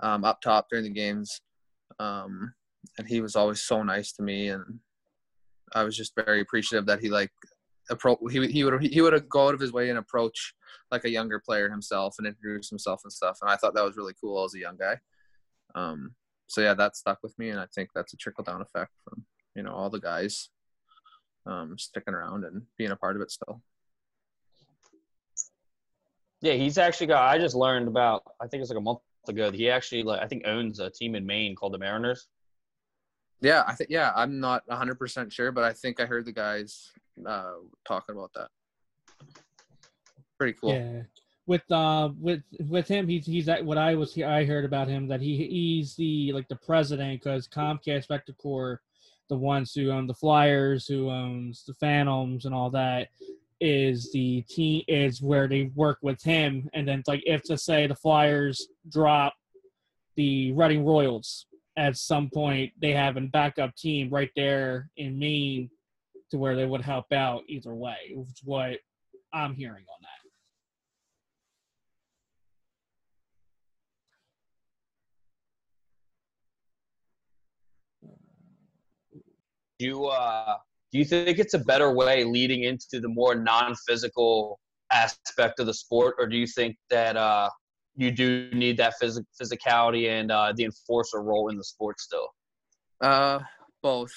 um, 0.00 0.24
up 0.24 0.40
top 0.40 0.68
during 0.70 0.84
the 0.84 0.90
games, 0.90 1.40
um, 1.98 2.54
and 2.98 3.08
he 3.08 3.20
was 3.20 3.34
always 3.34 3.62
so 3.62 3.82
nice 3.82 4.12
to 4.12 4.22
me, 4.22 4.48
and 4.48 4.78
I 5.74 5.84
was 5.84 5.96
just 5.96 6.14
very 6.14 6.40
appreciative 6.40 6.86
that 6.86 7.00
he 7.00 7.08
like 7.08 7.30
approach 7.90 8.18
he 8.30 8.46
he 8.48 8.64
would 8.64 8.82
he 8.82 9.00
would 9.00 9.28
go 9.28 9.48
out 9.48 9.54
of 9.54 9.60
his 9.60 9.72
way 9.72 9.90
and 9.90 9.98
approach 9.98 10.54
like 10.90 11.04
a 11.04 11.10
younger 11.10 11.40
player 11.40 11.68
himself 11.68 12.16
and 12.18 12.26
introduce 12.26 12.70
himself 12.70 13.00
and 13.04 13.12
stuff, 13.12 13.38
and 13.42 13.50
I 13.50 13.56
thought 13.56 13.74
that 13.74 13.84
was 13.84 13.96
really 13.96 14.14
cool 14.20 14.44
as 14.44 14.54
a 14.54 14.60
young 14.60 14.76
guy. 14.76 14.98
Um, 15.74 16.14
so 16.46 16.60
yeah, 16.60 16.74
that 16.74 16.96
stuck 16.96 17.18
with 17.22 17.38
me, 17.38 17.50
and 17.50 17.60
I 17.60 17.66
think 17.74 17.90
that's 17.94 18.12
a 18.12 18.16
trickle 18.16 18.44
down 18.44 18.62
effect 18.62 18.92
from 19.02 19.24
you 19.54 19.62
know 19.62 19.72
all 19.72 19.90
the 19.90 20.00
guys 20.00 20.50
um, 21.46 21.76
sticking 21.78 22.14
around 22.14 22.44
and 22.44 22.62
being 22.78 22.90
a 22.90 22.96
part 22.96 23.16
of 23.16 23.22
it 23.22 23.30
still. 23.30 23.60
Yeah, 26.40 26.54
he's 26.54 26.78
actually 26.78 27.06
got. 27.06 27.28
I 27.28 27.38
just 27.38 27.54
learned 27.54 27.88
about. 27.88 28.22
I 28.40 28.46
think 28.46 28.60
it's 28.60 28.70
like 28.70 28.78
a 28.78 28.82
month 28.82 29.00
ago. 29.28 29.50
He 29.50 29.70
actually, 29.70 30.02
like, 30.02 30.20
I 30.20 30.26
think, 30.26 30.46
owns 30.46 30.78
a 30.78 30.90
team 30.90 31.14
in 31.14 31.24
Maine 31.24 31.54
called 31.54 31.72
the 31.72 31.78
Mariners. 31.78 32.28
Yeah, 33.44 33.62
I 33.66 33.74
think. 33.74 33.90
Yeah, 33.90 34.12
I'm 34.16 34.40
not 34.40 34.62
100 34.66 34.98
percent 34.98 35.32
sure, 35.32 35.52
but 35.52 35.64
I 35.64 35.72
think 35.72 36.00
I 36.00 36.06
heard 36.06 36.24
the 36.24 36.32
guys 36.32 36.90
uh, 37.26 37.52
talking 37.86 38.16
about 38.16 38.32
that. 38.34 38.48
Pretty 40.38 40.56
cool. 40.60 40.72
Yeah. 40.72 41.02
With 41.46 41.70
uh 41.70 42.08
with 42.18 42.40
with 42.70 42.88
him 42.88 43.06
he's 43.06 43.26
he's 43.26 43.50
at 43.50 43.62
what 43.62 43.76
I 43.76 43.94
was 43.94 44.16
I 44.18 44.44
heard 44.46 44.64
about 44.64 44.88
him 44.88 45.06
that 45.08 45.20
he 45.20 45.36
he's 45.46 45.94
the 45.94 46.32
like 46.32 46.48
the 46.48 46.56
president 46.56 47.22
because 47.22 47.46
Comcast 47.46 48.06
Spectacor 48.08 48.78
the 49.28 49.36
ones 49.36 49.72
who 49.74 49.90
own 49.90 50.06
the 50.06 50.14
Flyers, 50.14 50.86
who 50.86 51.10
owns 51.10 51.64
the 51.64 51.74
Phantoms, 51.74 52.44
and 52.44 52.54
all 52.54 52.70
that, 52.70 53.08
is 53.60 54.12
the 54.12 54.42
team 54.42 54.82
is 54.88 55.22
where 55.22 55.48
they 55.48 55.70
work 55.74 55.98
with 56.02 56.22
him. 56.22 56.68
And 56.74 56.86
then, 56.86 57.02
like, 57.06 57.22
if 57.24 57.42
to 57.44 57.56
say 57.56 57.86
the 57.86 57.94
Flyers 57.94 58.68
drop 58.90 59.34
the 60.16 60.52
Reading 60.52 60.84
Royals 60.84 61.46
at 61.76 61.96
some 61.96 62.30
point, 62.30 62.72
they 62.80 62.92
have 62.92 63.16
a 63.16 63.20
backup 63.20 63.74
team 63.76 64.10
right 64.10 64.30
there 64.36 64.90
in 64.96 65.18
Maine 65.18 65.70
to 66.30 66.38
where 66.38 66.56
they 66.56 66.66
would 66.66 66.80
help 66.80 67.12
out 67.12 67.42
either 67.48 67.74
way. 67.74 67.96
which 68.12 68.28
Is 68.28 68.40
what 68.44 68.78
I'm 69.32 69.54
hearing 69.54 69.84
on 69.88 69.98
that. 70.02 70.08
Do 79.80 79.86
you 79.86 80.06
uh, 80.06 80.56
do 80.92 80.98
you 80.98 81.04
think 81.04 81.40
it's 81.40 81.54
a 81.54 81.58
better 81.58 81.92
way 81.92 82.22
leading 82.22 82.62
into 82.62 83.00
the 83.00 83.08
more 83.08 83.34
non-physical 83.34 84.60
aspect 84.92 85.58
of 85.58 85.66
the 85.66 85.74
sport, 85.74 86.14
or 86.18 86.28
do 86.28 86.36
you 86.36 86.46
think 86.46 86.76
that 86.90 87.16
uh, 87.16 87.50
you 87.96 88.10
do 88.10 88.50
need 88.52 88.76
that 88.78 88.94
phys- 89.00 89.24
physicality 89.40 90.08
and 90.08 90.30
uh, 90.30 90.52
the 90.56 90.64
enforcer 90.64 91.22
role 91.22 91.48
in 91.48 91.56
the 91.56 91.64
sport 91.64 92.00
still? 92.00 92.28
Uh, 93.00 93.40
both. 93.82 94.12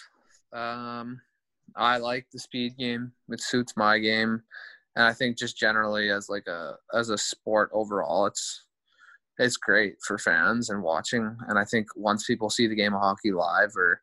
Um, 0.53 1.19
I 1.75 1.97
like 1.97 2.27
the 2.31 2.39
speed 2.39 2.77
game. 2.77 3.11
It 3.29 3.41
suits 3.41 3.73
my 3.75 3.99
game, 3.99 4.41
and 4.95 5.05
I 5.05 5.13
think 5.13 5.37
just 5.37 5.57
generally 5.57 6.09
as 6.09 6.29
like 6.29 6.47
a 6.47 6.75
as 6.93 7.09
a 7.09 7.17
sport 7.17 7.69
overall, 7.73 8.25
it's 8.25 8.63
it's 9.37 9.57
great 9.57 9.95
for 10.05 10.17
fans 10.17 10.69
and 10.69 10.81
watching. 10.81 11.37
And 11.47 11.59
I 11.59 11.65
think 11.65 11.87
once 11.95 12.25
people 12.25 12.49
see 12.49 12.67
the 12.67 12.75
game 12.75 12.95
of 12.95 13.01
hockey 13.01 13.31
live 13.31 13.71
or 13.75 14.01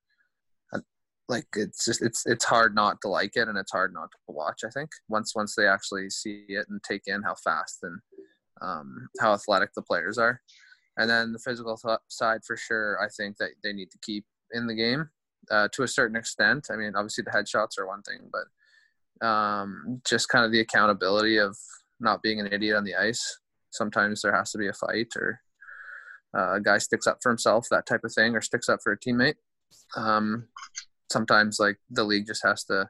like 1.29 1.47
it's 1.57 1.85
just 1.85 2.03
it's 2.03 2.27
it's 2.27 2.45
hard 2.45 2.75
not 2.75 3.01
to 3.01 3.09
like 3.09 3.33
it 3.35 3.49
and 3.49 3.57
it's 3.57 3.73
hard 3.73 3.93
not 3.95 4.11
to 4.11 4.19
watch 4.29 4.61
i 4.65 4.69
think 4.71 4.91
once 5.09 5.35
once 5.35 5.55
they 5.55 5.67
actually 5.67 6.11
see 6.11 6.45
it 6.49 6.67
and 6.69 6.83
take 6.83 7.03
in 7.07 7.23
how 7.23 7.35
fast 7.43 7.79
and 7.83 7.99
um, 8.61 9.09
how 9.21 9.33
athletic 9.33 9.73
the 9.75 9.83
players 9.83 10.19
are. 10.19 10.41
And 10.97 11.11
then 11.11 11.33
the 11.33 11.39
physical 11.39 11.77
th- 11.77 11.99
side 12.09 12.45
for 12.47 12.57
sure 12.57 13.03
i 13.03 13.09
think 13.09 13.37
that 13.39 13.51
they 13.63 13.73
need 13.73 13.91
to 13.91 13.99
keep 14.03 14.25
in 14.53 14.67
the 14.67 14.75
game 14.75 15.11
uh, 15.51 15.69
to 15.73 15.83
a 15.83 15.89
certain 15.89 16.17
extent. 16.17 16.69
I 16.73 16.77
mean 16.77 16.95
obviously 16.95 17.25
the 17.25 17.31
headshots 17.31 17.79
are 17.79 17.87
one 17.87 18.03
thing 18.03 18.31
but 18.33 18.47
um, 19.27 20.01
just 20.09 20.29
kind 20.29 20.45
of 20.45 20.53
the 20.53 20.61
accountability 20.61 21.39
of 21.39 21.57
not 22.01 22.23
being 22.23 22.41
an 22.41 22.53
idiot 22.53 22.77
on 22.77 22.85
the 22.85 22.95
ice. 22.95 23.39
Sometimes 23.71 24.23
there 24.23 24.35
has 24.35 24.53
to 24.53 24.59
be 24.59 24.69
a 24.69 24.73
fight 24.73 25.09
or 25.17 25.41
uh, 26.37 26.55
a 26.55 26.61
guy 26.61 26.79
sticks 26.79 27.07
up 27.07 27.19
for 27.23 27.31
himself 27.31 27.67
that 27.71 27.87
type 27.87 28.05
of 28.05 28.13
thing 28.13 28.35
or 28.35 28.41
sticks 28.41 28.69
up 28.69 28.81
for 28.83 28.93
a 28.93 28.99
teammate. 28.99 29.37
Um, 29.97 30.49
sometimes 31.11 31.59
like 31.61 31.79
the 31.91 32.05
league 32.05 32.27
just 32.27 32.45
has 32.45 32.65
to 32.65 32.89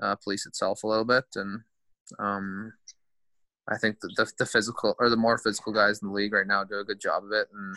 uh, 0.00 0.16
police 0.22 0.46
itself 0.46 0.84
a 0.84 0.86
little 0.86 1.04
bit 1.04 1.24
and 1.34 1.62
um, 2.18 2.72
I 3.70 3.76
think 3.76 4.00
the, 4.00 4.30
the 4.38 4.46
physical 4.46 4.94
or 4.98 5.10
the 5.10 5.16
more 5.16 5.38
physical 5.38 5.72
guys 5.72 6.00
in 6.00 6.08
the 6.08 6.14
league 6.14 6.32
right 6.32 6.46
now 6.46 6.64
do 6.64 6.78
a 6.78 6.84
good 6.84 7.00
job 7.00 7.24
of 7.24 7.32
it 7.32 7.48
and 7.52 7.76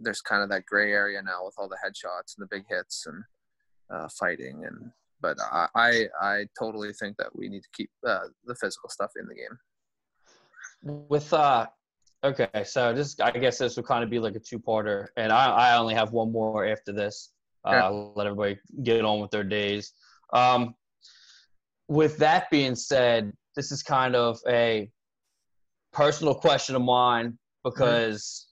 there's 0.00 0.20
kind 0.20 0.42
of 0.42 0.48
that 0.48 0.66
gray 0.66 0.92
area 0.92 1.20
now 1.22 1.44
with 1.44 1.54
all 1.58 1.68
the 1.68 1.76
headshots 1.76 2.36
and 2.36 2.42
the 2.42 2.46
big 2.46 2.64
hits 2.68 3.06
and 3.06 3.22
uh, 3.90 4.08
fighting 4.08 4.64
and 4.64 4.90
but 5.22 5.38
I, 5.40 5.68
I, 5.74 6.06
I 6.20 6.46
totally 6.58 6.92
think 6.92 7.16
that 7.16 7.34
we 7.34 7.48
need 7.48 7.62
to 7.62 7.68
keep 7.72 7.90
uh, 8.06 8.26
the 8.44 8.56
physical 8.56 8.90
stuff 8.90 9.12
in 9.18 9.26
the 9.26 9.34
game. 9.34 11.06
With 11.08 11.32
uh, 11.32 11.66
okay, 12.24 12.64
so 12.64 12.92
this 12.92 13.18
I 13.20 13.30
guess 13.30 13.58
this 13.58 13.76
will 13.76 13.84
kind 13.84 14.02
of 14.02 14.10
be 14.10 14.18
like 14.18 14.34
a 14.34 14.40
two-parter, 14.40 15.06
and 15.16 15.32
I 15.32 15.46
I 15.46 15.78
only 15.78 15.94
have 15.94 16.10
one 16.10 16.32
more 16.32 16.66
after 16.66 16.92
this. 16.92 17.30
Uh, 17.64 17.92
let 18.16 18.26
everybody 18.26 18.58
get 18.82 19.04
on 19.04 19.20
with 19.20 19.30
their 19.30 19.44
days. 19.44 19.92
Um, 20.32 20.74
with 21.86 22.16
that 22.18 22.50
being 22.50 22.74
said, 22.74 23.32
this 23.54 23.70
is 23.70 23.84
kind 23.84 24.16
of 24.16 24.40
a 24.48 24.90
personal 25.92 26.34
question 26.34 26.74
of 26.76 26.82
mine 26.82 27.38
because 27.64 28.48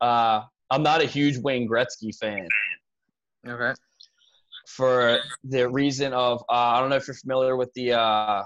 uh, 0.00 0.42
I'm 0.70 0.82
not 0.82 1.02
a 1.02 1.06
huge 1.06 1.38
Wayne 1.38 1.68
Gretzky 1.68 2.16
fan. 2.18 2.48
Okay. 3.46 3.74
For 4.68 5.18
the 5.44 5.68
reason 5.68 6.12
of 6.12 6.42
uh, 6.48 6.52
I 6.52 6.80
don't 6.80 6.90
know 6.90 6.96
if 6.96 7.06
you're 7.06 7.14
familiar 7.14 7.56
with 7.56 7.72
the 7.74 7.92
uh, 7.92 8.42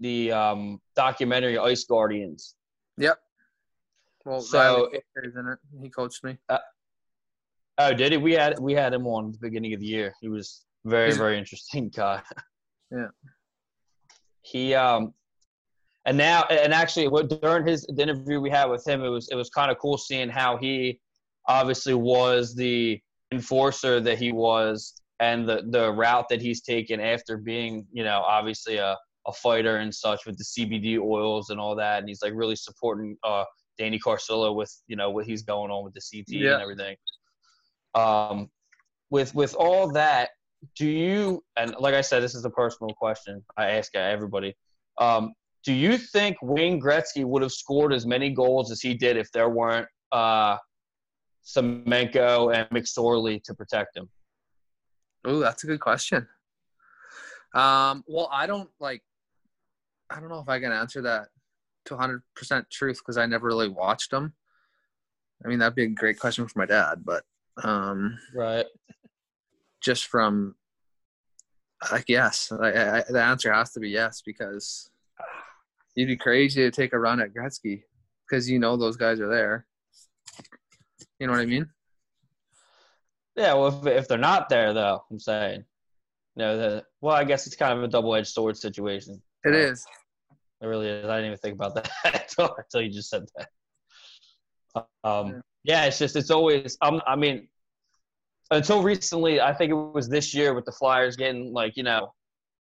the 0.00 0.32
um, 0.32 0.80
documentary 0.94 1.58
Ice 1.58 1.84
Guardians. 1.84 2.54
Yep. 2.98 3.18
Well, 4.26 4.40
so 4.42 4.90
in 4.92 5.48
it. 5.48 5.58
He 5.80 5.88
coached 5.88 6.22
me. 6.24 6.36
Uh, 6.48 6.58
Oh, 7.80 7.94
did 7.94 8.12
he? 8.12 8.18
We 8.18 8.32
had 8.32 8.58
we 8.58 8.74
had 8.74 8.92
him 8.92 9.06
on 9.06 9.32
the 9.32 9.38
beginning 9.38 9.72
of 9.72 9.80
the 9.80 9.86
year. 9.86 10.12
He 10.20 10.28
was 10.28 10.66
very 10.84 11.12
very 11.12 11.38
interesting 11.38 11.88
guy. 11.96 12.20
Yeah. 12.90 13.06
He 14.42 14.74
um, 14.74 15.14
and 16.06 16.16
now 16.16 16.44
and 16.44 16.72
actually, 16.72 17.08
what 17.08 17.28
during 17.28 17.66
his 17.66 17.82
the 17.82 18.02
interview 18.02 18.40
we 18.40 18.50
had 18.50 18.66
with 18.66 18.86
him, 18.86 19.04
it 19.04 19.08
was 19.08 19.28
it 19.30 19.34
was 19.34 19.50
kind 19.50 19.70
of 19.70 19.78
cool 19.78 19.98
seeing 19.98 20.28
how 20.28 20.56
he 20.56 20.98
obviously 21.46 21.94
was 21.94 22.54
the 22.54 23.00
enforcer 23.32 24.00
that 24.00 24.18
he 24.18 24.32
was, 24.32 24.94
and 25.20 25.48
the 25.48 25.62
the 25.70 25.92
route 25.92 26.28
that 26.30 26.40
he's 26.40 26.62
taken 26.62 27.00
after 27.00 27.36
being 27.36 27.86
you 27.92 28.02
know 28.02 28.22
obviously 28.26 28.76
a 28.76 28.96
a 29.26 29.32
fighter 29.32 29.76
and 29.76 29.94
such 29.94 30.24
with 30.24 30.38
the 30.38 30.44
CBD 30.44 30.98
oils 30.98 31.50
and 31.50 31.60
all 31.60 31.76
that, 31.76 31.98
and 31.98 32.08
he's 32.08 32.22
like 32.22 32.32
really 32.34 32.56
supporting 32.56 33.16
uh 33.22 33.44
Danny 33.78 33.98
Carcillo 33.98 34.54
with 34.54 34.74
you 34.86 34.96
know 34.96 35.10
what 35.10 35.26
he's 35.26 35.42
going 35.42 35.70
on 35.70 35.84
with 35.84 35.94
the 35.94 36.00
CT 36.00 36.24
yeah. 36.28 36.54
and 36.54 36.62
everything. 36.62 36.96
Um, 37.94 38.48
with 39.10 39.34
with 39.34 39.54
all 39.54 39.92
that, 39.92 40.30
do 40.76 40.86
you 40.86 41.42
and 41.58 41.74
like 41.78 41.94
I 41.94 42.00
said, 42.00 42.22
this 42.22 42.34
is 42.34 42.44
a 42.46 42.50
personal 42.50 42.94
question 42.94 43.44
I 43.58 43.72
ask 43.72 43.94
everybody. 43.94 44.54
Um, 44.98 45.32
do 45.64 45.72
you 45.72 45.98
think 45.98 46.36
Wayne 46.42 46.80
Gretzky 46.80 47.24
would 47.24 47.42
have 47.42 47.52
scored 47.52 47.92
as 47.92 48.06
many 48.06 48.30
goals 48.30 48.70
as 48.70 48.80
he 48.80 48.94
did 48.94 49.16
if 49.16 49.30
there 49.32 49.50
weren't 49.50 49.86
uh, 50.10 50.56
Semenko 51.44 52.54
and 52.54 52.68
McSorley 52.70 53.42
to 53.44 53.54
protect 53.54 53.96
him? 53.96 54.08
Oh, 55.24 55.38
that's 55.38 55.64
a 55.64 55.66
good 55.66 55.80
question. 55.80 56.26
Um, 57.54 58.04
well, 58.06 58.28
I 58.32 58.46
don't 58.46 58.70
like. 58.78 59.02
I 60.08 60.18
don't 60.18 60.28
know 60.28 60.40
if 60.40 60.48
I 60.48 60.58
can 60.60 60.72
answer 60.72 61.02
that 61.02 61.28
to 61.86 61.94
100% 61.94 62.20
truth 62.70 62.98
because 62.98 63.16
I 63.16 63.26
never 63.26 63.46
really 63.46 63.68
watched 63.68 64.10
them. 64.10 64.32
I 65.44 65.48
mean, 65.48 65.58
that'd 65.58 65.74
be 65.74 65.84
a 65.84 65.88
great 65.88 66.18
question 66.18 66.46
for 66.46 66.58
my 66.58 66.66
dad, 66.66 67.02
but 67.04 67.22
um, 67.62 68.18
right. 68.34 68.66
Just 69.80 70.06
from 70.06 70.54
like 71.90 72.04
yes, 72.08 72.52
I, 72.52 72.98
I, 72.98 73.04
the 73.08 73.22
answer 73.22 73.52
has 73.52 73.72
to 73.72 73.80
be 73.80 73.88
yes 73.88 74.22
because 74.24 74.90
you'd 76.00 76.06
be 76.06 76.16
crazy 76.16 76.62
to 76.62 76.70
take 76.70 76.94
a 76.94 76.98
run 76.98 77.20
at 77.20 77.34
Gretzky 77.34 77.82
because 78.28 78.48
you 78.48 78.58
know 78.58 78.76
those 78.76 78.96
guys 78.96 79.20
are 79.20 79.28
there. 79.28 79.66
You 81.18 81.26
know 81.26 81.34
what 81.34 81.42
I 81.42 81.46
mean? 81.46 81.68
Yeah. 83.36 83.52
Well, 83.52 83.68
if, 83.68 83.86
if 83.86 84.08
they're 84.08 84.16
not 84.16 84.48
there, 84.48 84.72
though, 84.72 85.04
I'm 85.10 85.20
saying, 85.20 85.64
you 86.36 86.42
know, 86.42 86.56
the, 86.56 86.84
well, 87.02 87.14
I 87.14 87.24
guess 87.24 87.46
it's 87.46 87.56
kind 87.56 87.76
of 87.76 87.84
a 87.84 87.88
double-edged 87.88 88.28
sword 88.28 88.56
situation. 88.56 89.20
It 89.44 89.54
uh. 89.54 89.76
It 90.62 90.66
really 90.66 90.88
is. 90.88 91.06
I 91.06 91.16
didn't 91.16 91.26
even 91.26 91.38
think 91.38 91.54
about 91.54 91.74
that 92.04 92.34
until 92.38 92.82
you 92.82 92.90
just 92.90 93.10
said 93.10 93.26
that. 93.36 94.86
Um, 95.04 95.42
yeah, 95.64 95.84
it's 95.84 95.98
just 95.98 96.16
it's 96.16 96.30
always. 96.30 96.78
Um, 96.80 97.02
I 97.06 97.16
mean, 97.16 97.48
until 98.50 98.82
recently, 98.82 99.40
I 99.40 99.52
think 99.52 99.70
it 99.70 99.74
was 99.74 100.08
this 100.08 100.34
year 100.34 100.54
with 100.54 100.64
the 100.64 100.72
Flyers 100.72 101.16
getting 101.16 101.52
like 101.52 101.76
you 101.76 101.82
know 101.82 102.12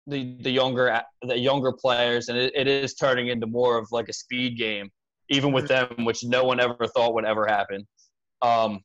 the 0.08 0.38
the 0.42 0.50
younger 0.50 1.02
the 1.22 1.38
younger 1.38 1.72
players, 1.72 2.30
and 2.30 2.38
it, 2.38 2.54
it 2.56 2.68
is 2.68 2.96
turning 2.96 3.28
into 3.28 3.46
more 3.48 3.78
of 3.78 3.88
like 3.92 4.10
a 4.10 4.14
speed 4.14 4.58
game. 4.58 4.90
even 5.30 5.52
with 5.52 5.68
them, 5.68 6.06
which 6.06 6.24
no 6.24 6.46
one 6.46 6.60
ever 6.60 6.88
thought 6.96 7.14
would 7.14 7.26
ever 7.26 7.46
happen. 7.46 7.86
Um, 8.42 8.80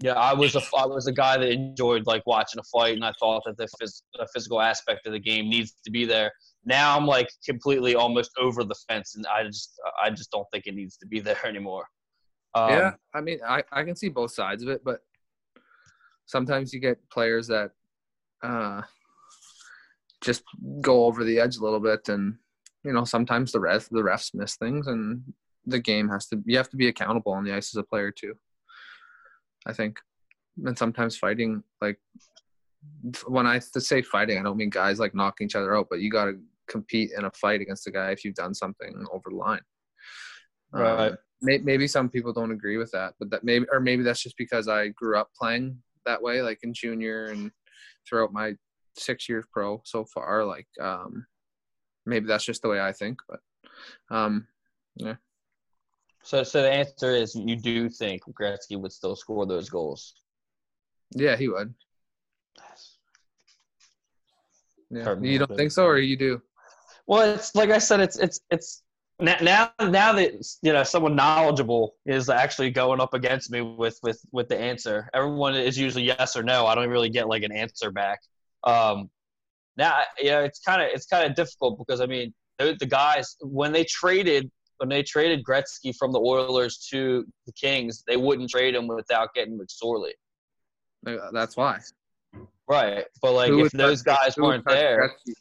yeah, 0.00 0.14
I 0.14 0.32
was 0.34 0.56
a 0.56 0.62
I 0.76 0.86
was 0.86 1.06
a 1.06 1.12
guy 1.12 1.36
that 1.36 1.50
enjoyed 1.50 2.06
like 2.06 2.22
watching 2.26 2.58
a 2.58 2.64
fight, 2.64 2.94
and 2.94 3.04
I 3.04 3.12
thought 3.20 3.42
that 3.46 3.56
the, 3.56 3.68
phys- 3.80 4.02
the 4.14 4.26
physical 4.34 4.60
aspect 4.60 5.06
of 5.06 5.12
the 5.12 5.20
game 5.20 5.48
needs 5.48 5.74
to 5.84 5.90
be 5.90 6.04
there. 6.04 6.32
Now 6.64 6.96
I'm 6.96 7.06
like 7.06 7.28
completely 7.46 7.94
almost 7.94 8.30
over 8.40 8.64
the 8.64 8.74
fence, 8.88 9.14
and 9.14 9.26
I 9.26 9.44
just 9.44 9.78
I 10.02 10.10
just 10.10 10.30
don't 10.30 10.46
think 10.52 10.66
it 10.66 10.74
needs 10.74 10.96
to 10.98 11.06
be 11.06 11.20
there 11.28 11.44
anymore. 11.46 11.84
Um, 12.54 12.70
yeah, 12.70 12.92
I 13.14 13.20
mean, 13.20 13.40
I, 13.46 13.62
I 13.72 13.82
can 13.82 13.96
see 13.96 14.08
both 14.08 14.32
sides 14.32 14.62
of 14.62 14.68
it, 14.68 14.82
but 14.84 15.00
sometimes 16.26 16.72
you 16.72 16.80
get 16.80 16.98
players 17.10 17.48
that 17.48 17.72
uh, 18.42 18.82
just 20.24 20.42
go 20.80 21.04
over 21.04 21.24
the 21.24 21.38
edge 21.38 21.56
a 21.56 21.62
little 21.62 21.80
bit, 21.80 22.08
and 22.08 22.36
you 22.84 22.92
know 22.92 23.04
sometimes 23.04 23.52
the 23.52 23.60
ref 23.60 23.88
the 23.90 24.02
refs 24.02 24.34
miss 24.34 24.56
things, 24.56 24.86
and 24.86 25.22
the 25.66 25.78
game 25.78 26.08
has 26.08 26.26
to 26.28 26.42
you 26.46 26.56
have 26.56 26.70
to 26.70 26.76
be 26.76 26.88
accountable 26.88 27.32
on 27.32 27.44
the 27.44 27.52
ice 27.52 27.74
as 27.74 27.78
a 27.78 27.82
player 27.82 28.10
too. 28.10 28.34
I 29.66 29.72
think, 29.72 29.98
and 30.64 30.76
sometimes 30.76 31.16
fighting 31.16 31.62
like 31.80 31.98
when 33.26 33.46
I 33.46 33.58
say 33.58 34.02
fighting, 34.02 34.38
I 34.38 34.42
don't 34.42 34.56
mean 34.56 34.70
guys 34.70 34.98
like 34.98 35.14
knocking 35.14 35.46
each 35.46 35.56
other 35.56 35.76
out, 35.76 35.86
but 35.90 36.00
you 36.00 36.10
got 36.10 36.26
to 36.26 36.38
compete 36.68 37.10
in 37.16 37.24
a 37.24 37.30
fight 37.30 37.60
against 37.60 37.86
a 37.86 37.90
guy 37.90 38.10
if 38.10 38.24
you've 38.24 38.34
done 38.34 38.54
something 38.54 39.04
over 39.12 39.30
the 39.30 39.36
line. 39.36 39.60
Right. 40.72 41.08
Um, 41.12 41.18
may, 41.40 41.58
maybe 41.58 41.86
some 41.86 42.08
people 42.08 42.32
don't 42.32 42.50
agree 42.50 42.76
with 42.76 42.90
that, 42.92 43.14
but 43.18 43.30
that 43.30 43.44
maybe, 43.44 43.66
or 43.70 43.80
maybe 43.80 44.02
that's 44.02 44.22
just 44.22 44.36
because 44.36 44.68
I 44.68 44.88
grew 44.88 45.18
up 45.18 45.30
playing 45.38 45.78
that 46.06 46.22
way, 46.22 46.42
like 46.42 46.58
in 46.62 46.74
junior 46.74 47.26
and 47.26 47.50
throughout 48.08 48.32
my 48.32 48.54
six 48.96 49.28
years 49.28 49.44
pro 49.52 49.80
so 49.84 50.04
far. 50.04 50.44
Like, 50.44 50.68
um, 50.80 51.26
maybe 52.06 52.26
that's 52.26 52.44
just 52.44 52.62
the 52.62 52.68
way 52.68 52.80
I 52.80 52.92
think, 52.92 53.20
but, 53.28 53.40
um, 54.10 54.46
yeah. 54.96 55.14
So, 56.22 56.42
so 56.42 56.62
the 56.62 56.70
answer 56.70 57.10
is 57.10 57.34
you 57.34 57.56
do 57.56 57.90
think 57.90 58.22
Gretzky 58.32 58.80
would 58.80 58.92
still 58.92 59.14
score 59.14 59.46
those 59.46 59.68
goals? 59.68 60.14
Yeah, 61.14 61.36
he 61.36 61.48
would. 61.48 61.74
Yeah. 64.90 65.14
You 65.20 65.38
don't 65.38 65.56
think 65.56 65.72
so, 65.72 65.84
or 65.84 65.98
you 65.98 66.16
do? 66.16 66.40
Well, 67.06 67.34
it's 67.34 67.54
like 67.54 67.70
I 67.70 67.78
said, 67.78 68.00
it's 68.00 68.18
it's 68.18 68.40
it's 68.50 68.82
now 69.20 69.36
now 69.40 69.72
now 69.80 70.12
that 70.12 70.32
you 70.62 70.72
know 70.72 70.82
someone 70.82 71.16
knowledgeable 71.16 71.96
is 72.06 72.28
actually 72.28 72.70
going 72.70 73.00
up 73.00 73.12
against 73.12 73.50
me 73.50 73.60
with 73.60 73.98
with 74.02 74.20
with 74.32 74.48
the 74.48 74.58
answer. 74.58 75.10
Everyone 75.12 75.54
is 75.54 75.76
usually 75.76 76.04
yes 76.04 76.36
or 76.36 76.42
no. 76.42 76.66
I 76.66 76.74
don't 76.74 76.88
really 76.88 77.10
get 77.10 77.28
like 77.28 77.42
an 77.42 77.52
answer 77.52 77.90
back. 77.90 78.20
Um, 78.64 79.10
now, 79.76 80.02
yeah, 80.20 80.40
it's 80.40 80.60
kind 80.60 80.82
of 80.82 80.88
it's 80.92 81.06
kind 81.06 81.28
of 81.28 81.34
difficult 81.34 81.78
because 81.78 82.00
I 82.00 82.06
mean 82.06 82.32
the, 82.58 82.76
the 82.78 82.86
guys 82.86 83.36
when 83.40 83.72
they 83.72 83.84
traded 83.84 84.50
when 84.78 84.88
they 84.88 85.02
traded 85.02 85.44
Gretzky 85.44 85.94
from 85.96 86.12
the 86.12 86.18
Oilers 86.18 86.78
to 86.90 87.24
the 87.46 87.52
Kings, 87.52 88.02
they 88.06 88.16
wouldn't 88.16 88.50
trade 88.50 88.74
him 88.74 88.88
without 88.88 89.28
getting 89.34 89.58
McSorley. 89.58 90.12
Uh, 91.06 91.30
That's 91.32 91.56
why. 91.56 91.78
Right, 92.68 93.04
but 93.20 93.32
like 93.32 93.50
Who 93.50 93.64
if 93.64 93.72
those 93.72 94.02
touch- 94.02 94.16
guys 94.16 94.36
weren't 94.36 94.64
there, 94.66 95.10
Gretzky? 95.26 95.34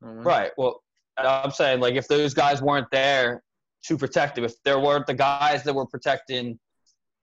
Right. 0.00 0.50
Well, 0.56 0.82
I'm 1.16 1.50
saying 1.50 1.80
like 1.80 1.94
if 1.94 2.08
those 2.08 2.34
guys 2.34 2.62
weren't 2.62 2.88
there 2.90 3.42
to 3.84 3.98
protect 3.98 4.38
him, 4.38 4.44
if 4.44 4.54
there 4.64 4.78
weren't 4.78 5.06
the 5.06 5.14
guys 5.14 5.62
that 5.64 5.74
were 5.74 5.86
protecting 5.86 6.58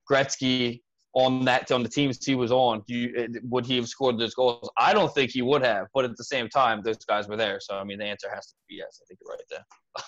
Gretzky 0.09 0.81
on 1.13 1.43
that 1.45 1.71
on 1.71 1.83
the 1.83 1.89
teams 1.89 2.23
he 2.23 2.35
was 2.35 2.51
on, 2.51 2.83
you, 2.87 3.27
would 3.43 3.65
he 3.65 3.75
have 3.77 3.87
scored 3.87 4.19
those 4.19 4.33
goals? 4.33 4.69
I 4.77 4.93
don't 4.93 5.13
think 5.13 5.31
he 5.31 5.41
would 5.41 5.63
have. 5.63 5.87
But 5.93 6.05
at 6.05 6.15
the 6.17 6.23
same 6.23 6.49
time, 6.49 6.81
those 6.83 6.97
guys 6.97 7.27
were 7.27 7.37
there. 7.37 7.59
So 7.59 7.75
I 7.77 7.83
mean, 7.83 7.99
the 7.99 8.05
answer 8.05 8.29
has 8.33 8.47
to 8.47 8.53
be 8.67 8.75
yes. 8.75 9.01
I 9.01 9.05
think 9.07 9.19
you're 9.21 9.31
right 9.31 9.41
there. 9.49 9.65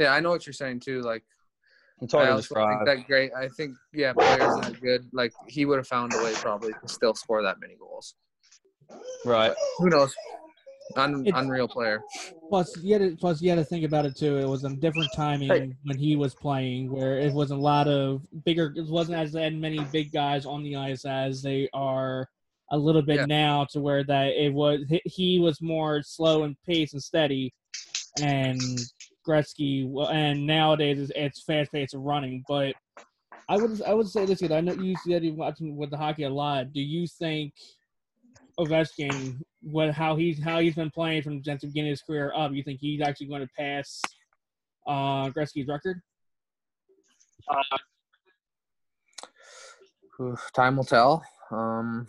Yeah, 0.00 0.12
I 0.12 0.20
know 0.20 0.30
what 0.30 0.46
you're 0.46 0.52
saying 0.52 0.78
too. 0.78 1.00
Like, 1.00 1.24
It's 2.00 2.12
hard 2.12 2.28
I 2.28 2.30
also 2.30 2.54
think 2.54 2.84
that 2.86 3.06
great. 3.08 3.32
I 3.36 3.48
think 3.48 3.74
yeah, 3.92 4.12
players 4.12 4.54
that 4.60 4.80
good. 4.80 5.04
Like 5.12 5.32
he 5.48 5.64
would 5.64 5.76
have 5.76 5.88
found 5.88 6.14
a 6.14 6.22
way 6.22 6.32
probably 6.34 6.70
to 6.72 6.88
still 6.88 7.14
score 7.14 7.42
that 7.42 7.56
many 7.60 7.74
goals. 7.74 8.14
Right. 9.24 9.52
Who 9.78 9.90
knows? 9.90 10.14
Un- 10.96 11.26
unreal 11.34 11.68
player. 11.68 12.00
Plus, 12.48 12.74
you 12.82 12.94
had 12.94 13.02
to, 13.02 13.16
plus 13.16 13.42
you 13.42 13.50
had 13.50 13.56
to 13.56 13.64
think 13.64 13.84
about 13.84 14.06
it 14.06 14.16
too. 14.16 14.38
It 14.38 14.48
was 14.48 14.64
a 14.64 14.70
different 14.76 15.10
timing 15.14 15.48
Hey. 15.50 15.72
when 15.84 15.98
he 15.98 16.16
was 16.16 16.34
playing, 16.34 16.90
where 16.90 17.18
it 17.18 17.32
wasn't 17.32 17.60
a 17.60 17.62
lot 17.62 17.86
of 17.88 18.22
bigger. 18.44 18.72
It 18.76 18.86
wasn't 18.88 19.18
as 19.18 19.34
many 19.34 19.80
big 19.92 20.12
guys 20.12 20.46
on 20.46 20.62
the 20.62 20.76
ice 20.76 21.04
as 21.04 21.42
they 21.42 21.68
are 21.74 22.28
a 22.70 22.78
little 22.78 23.02
bit 23.02 23.16
Yeah. 23.16 23.26
now. 23.26 23.64
To 23.72 23.80
where 23.80 24.02
that 24.04 24.28
it 24.28 24.52
was 24.52 24.80
he- 24.88 25.02
he 25.04 25.38
was 25.38 25.60
more 25.60 26.02
slow 26.02 26.44
and 26.44 26.56
pace 26.66 26.92
and 26.94 27.02
steady, 27.02 27.52
and 28.20 28.60
Gretzky. 29.26 29.86
well, 29.86 30.08
And 30.08 30.46
nowadays 30.46 30.98
it's, 30.98 31.12
it's 31.14 31.42
fast 31.42 31.70
paced 31.72 31.94
and 31.94 32.04
running. 32.04 32.44
But 32.48 32.74
I 33.50 33.56
would 33.56 33.80
I 33.82 33.94
would 33.94 34.08
say 34.08 34.24
this 34.26 34.40
kid. 34.40 34.52
I 34.52 34.60
know 34.60 34.72
you 34.74 34.96
said 35.06 35.24
you 35.24 35.34
watching 35.34 35.76
with 35.76 35.90
the 35.90 35.96
hockey 35.98 36.24
a 36.24 36.30
lot. 36.30 36.72
Do 36.72 36.80
you 36.80 37.06
think 37.06 37.52
Ovechkin, 38.58 39.40
what 39.62 39.92
how 39.92 40.16
he's 40.16 40.42
how 40.42 40.58
he's 40.58 40.74
been 40.74 40.90
playing 40.90 41.22
from 41.22 41.42
since 41.44 41.60
the 41.60 41.68
beginning 41.68 41.90
of 41.90 41.92
his 41.92 42.02
career 42.02 42.32
up, 42.36 42.52
you 42.52 42.62
think 42.62 42.80
he's 42.80 43.00
actually 43.00 43.28
going 43.28 43.42
to 43.42 43.48
pass 43.56 44.00
uh, 44.86 45.28
Gretzky's 45.30 45.68
record? 45.68 46.00
Oof, 50.20 50.50
time 50.52 50.76
will 50.76 50.84
tell. 50.84 51.22
Um, 51.50 52.06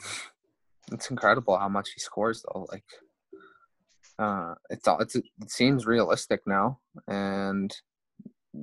it's 0.92 1.12
incredible 1.12 1.58
how 1.58 1.70
much 1.70 1.90
he 1.94 2.00
scores 2.00 2.44
though. 2.44 2.66
Like, 2.72 2.84
uh, 4.18 4.56
it's 4.70 4.88
all 4.88 5.00
it's 5.00 5.16
it 5.16 5.26
seems 5.48 5.86
realistic 5.86 6.42
now, 6.48 6.80
and 7.08 7.72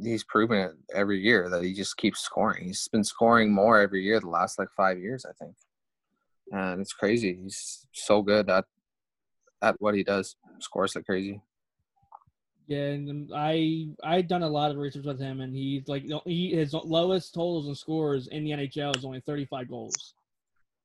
he's 0.03 0.25
proven 0.25 0.59
it 0.59 0.72
every 0.92 1.20
year 1.20 1.49
that 1.49 1.62
he 1.62 1.72
just 1.72 1.96
keeps 1.96 2.20
scoring. 2.20 2.64
He's 2.64 2.88
been 2.88 3.05
scoring 3.05 3.53
more 3.53 3.81
every 3.81 4.03
year 4.03 4.18
the 4.18 4.29
last 4.29 4.59
like 4.59 4.68
five 4.77 4.99
years, 4.99 5.25
I 5.25 5.33
think, 5.42 5.55
and 6.52 6.80
it's 6.80 6.92
crazy. 6.92 7.38
He's 7.42 7.87
so 7.92 8.22
good 8.22 8.48
at 8.50 8.64
at 9.62 9.76
what 9.80 9.94
he 9.94 10.02
does. 10.04 10.37
Scores 10.61 10.94
like 10.94 11.06
crazy. 11.06 11.40
Yeah, 12.66 12.78
and 12.88 13.30
I 13.35 13.88
I 14.02 14.22
done 14.22 14.42
a 14.42 14.48
lot 14.48 14.70
of 14.72 14.76
research 14.76 15.04
with 15.04 15.20
him, 15.20 15.40
and 15.40 15.54
he's 15.54 15.87
like 15.87 16.04
he 16.24 16.50
his 16.50 16.74
lowest 16.74 17.32
totals 17.35 17.66
and 17.66 17.76
scores 17.76 18.26
in 18.28 18.44
the 18.44 18.50
NHL 18.50 18.96
is 18.96 19.04
only 19.04 19.20
35 19.20 19.68
goals. 19.68 20.14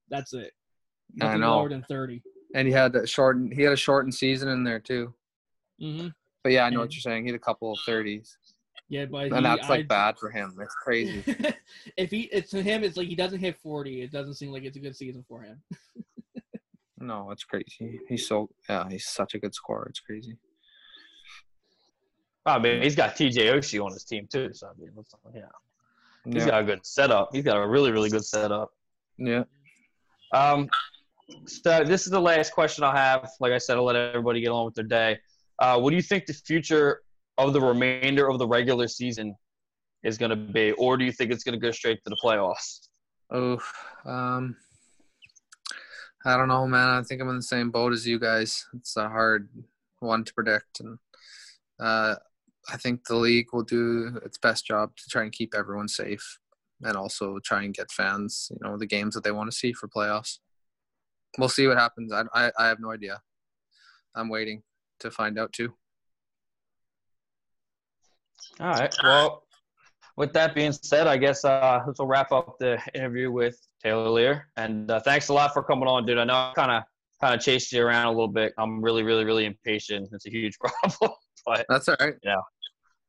That's 0.09 0.33
it. 0.33 0.53
I 1.21 1.25
Nothing 1.25 1.41
know. 1.41 1.55
lower 1.57 1.69
than 1.69 1.83
30. 1.83 2.21
And 2.53 2.67
he 2.67 2.73
had 2.73 2.95
a 2.95 3.07
shortened 3.07 3.53
he 3.53 3.63
had 3.63 3.73
a 3.73 3.77
shortened 3.77 4.13
season 4.13 4.49
in 4.49 4.63
there 4.63 4.79
too. 4.79 5.13
hmm 5.79 6.07
But 6.43 6.51
yeah, 6.51 6.65
I 6.65 6.69
know 6.69 6.81
what 6.81 6.93
you're 6.93 7.01
saying. 7.01 7.23
He 7.23 7.31
had 7.31 7.35
a 7.39 7.43
couple 7.43 7.71
of 7.71 7.79
thirties, 7.85 8.37
Yeah, 8.91 9.05
but 9.05 9.27
and 9.27 9.37
he- 9.37 9.41
that's 9.41 9.69
like 9.69 9.79
I- 9.79 9.83
bad 9.83 10.19
for 10.19 10.29
him. 10.29 10.57
It's 10.61 10.75
crazy. 10.75 11.23
if 11.97 12.11
he 12.11 12.23
it's 12.23 12.49
to 12.51 12.61
him, 12.61 12.83
it's 12.83 12.97
like 12.97 13.07
he 13.07 13.15
doesn't 13.15 13.39
hit 13.39 13.57
40. 13.63 14.01
It 14.01 14.11
doesn't 14.11 14.33
seem 14.33 14.51
like 14.51 14.63
it's 14.63 14.75
a 14.75 14.81
good 14.81 14.95
season 14.97 15.23
for 15.29 15.41
him. 15.41 15.61
No, 16.99 17.31
it's 17.31 17.45
crazy. 17.45 17.99
He's 18.09 18.27
so 18.27 18.49
yeah, 18.69 18.87
he's 18.89 19.07
such 19.07 19.33
a 19.33 19.39
good 19.39 19.55
scorer. 19.55 19.87
It's 19.89 20.01
crazy. 20.01 20.35
I 22.45 22.59
mean, 22.59 22.81
he's 22.81 22.95
got 22.95 23.15
TJ 23.15 23.37
Oshie 23.53 23.83
on 23.83 23.93
his 23.93 24.03
team 24.03 24.27
too. 24.31 24.49
So 24.53 24.67
I 24.67 24.71
mean, 24.79 24.91
let's, 24.95 25.13
yeah, 25.33 25.41
he's 26.25 26.43
Yeah, 26.45 26.51
got 26.51 26.61
a 26.61 26.65
good 26.65 26.85
setup. 26.85 27.29
He's 27.31 27.43
got 27.45 27.57
a 27.57 27.67
really 27.67 27.91
really 27.91 28.09
good 28.09 28.25
setup. 28.25 28.71
yeah. 29.17 29.43
Um, 30.33 30.69
so 31.45 31.83
this 31.85 32.05
is 32.05 32.11
the 32.11 32.19
last 32.19 32.51
question 32.53 32.83
I'll 32.83 32.91
have. 32.95 33.29
Like 33.39 33.53
I 33.53 33.57
said, 33.57 33.77
I'll 33.77 33.85
let 33.85 33.95
everybody 33.95 34.41
get 34.41 34.49
on 34.49 34.65
with 34.65 34.75
their 34.75 34.83
day. 34.83 35.17
Uh, 35.59 35.79
what 35.79 35.91
do 35.91 35.95
you 35.95 36.01
think 36.01 36.25
the 36.25 36.33
future 36.33 37.01
of 37.47 37.53
the 37.53 37.61
remainder 37.61 38.29
of 38.29 38.39
the 38.39 38.47
regular 38.47 38.87
season 38.87 39.35
is 40.03 40.17
going 40.17 40.31
to 40.31 40.35
be, 40.35 40.71
or 40.73 40.97
do 40.97 41.05
you 41.05 41.11
think 41.11 41.31
it's 41.31 41.43
going 41.43 41.59
to 41.59 41.65
go 41.65 41.71
straight 41.71 42.03
to 42.03 42.09
the 42.09 42.17
playoffs? 42.23 42.87
Oh, 43.31 43.59
um, 44.05 44.55
I 46.25 46.37
don't 46.37 46.47
know, 46.47 46.67
man. 46.67 46.89
I 46.89 47.01
think 47.03 47.21
I'm 47.21 47.29
in 47.29 47.37
the 47.37 47.41
same 47.43 47.71
boat 47.71 47.93
as 47.93 48.05
you 48.05 48.19
guys. 48.19 48.65
It's 48.73 48.97
a 48.97 49.07
hard 49.07 49.49
one 49.99 50.23
to 50.23 50.33
predict, 50.33 50.79
and 50.79 50.97
uh, 51.79 52.15
I 52.69 52.77
think 52.77 53.05
the 53.05 53.15
league 53.15 53.47
will 53.53 53.63
do 53.63 54.19
its 54.25 54.37
best 54.37 54.65
job 54.65 54.95
to 54.97 55.03
try 55.09 55.23
and 55.23 55.31
keep 55.31 55.53
everyone 55.55 55.87
safe, 55.87 56.39
and 56.81 56.97
also 56.97 57.39
try 57.39 57.63
and 57.63 57.73
get 57.73 57.91
fans, 57.91 58.51
you 58.51 58.57
know, 58.61 58.77
the 58.77 58.85
games 58.85 59.13
that 59.15 59.23
they 59.23 59.31
want 59.31 59.49
to 59.51 59.57
see 59.57 59.73
for 59.73 59.87
playoffs. 59.87 60.39
We'll 61.37 61.49
see 61.49 61.67
what 61.67 61.77
happens. 61.77 62.11
I, 62.11 62.23
I, 62.33 62.51
I 62.57 62.67
have 62.67 62.79
no 62.79 62.91
idea. 62.91 63.21
I'm 64.15 64.29
waiting 64.29 64.63
to 64.99 65.09
find 65.09 65.39
out 65.39 65.53
too. 65.53 65.73
All 68.59 68.71
right. 68.71 68.93
Well, 69.03 69.43
with 70.17 70.33
that 70.33 70.53
being 70.53 70.71
said, 70.71 71.07
I 71.07 71.17
guess 71.17 71.43
uh, 71.45 71.79
this 71.87 71.97
will 71.99 72.07
wrap 72.07 72.31
up 72.31 72.57
the 72.59 72.79
interview 72.93 73.31
with 73.31 73.57
Taylor 73.81 74.07
Leier. 74.09 74.41
And 74.57 74.89
uh, 74.91 74.99
thanks 74.99 75.29
a 75.29 75.33
lot 75.33 75.53
for 75.53 75.63
coming 75.63 75.87
on, 75.87 76.05
dude. 76.05 76.17
I 76.17 76.23
know 76.25 76.33
I 76.33 76.53
kind 76.55 76.71
of 76.71 76.83
kind 77.21 77.35
of 77.35 77.41
chased 77.41 77.71
you 77.71 77.83
around 77.83 78.07
a 78.07 78.11
little 78.11 78.27
bit. 78.27 78.53
I'm 78.57 78.81
really, 78.81 79.03
really, 79.03 79.25
really 79.25 79.45
impatient. 79.45 80.09
It's 80.11 80.25
a 80.25 80.29
huge 80.29 80.57
problem, 80.59 81.13
but 81.45 81.65
That's 81.69 81.87
all 81.87 81.95
right. 81.99 82.15
Yeah. 82.23 82.35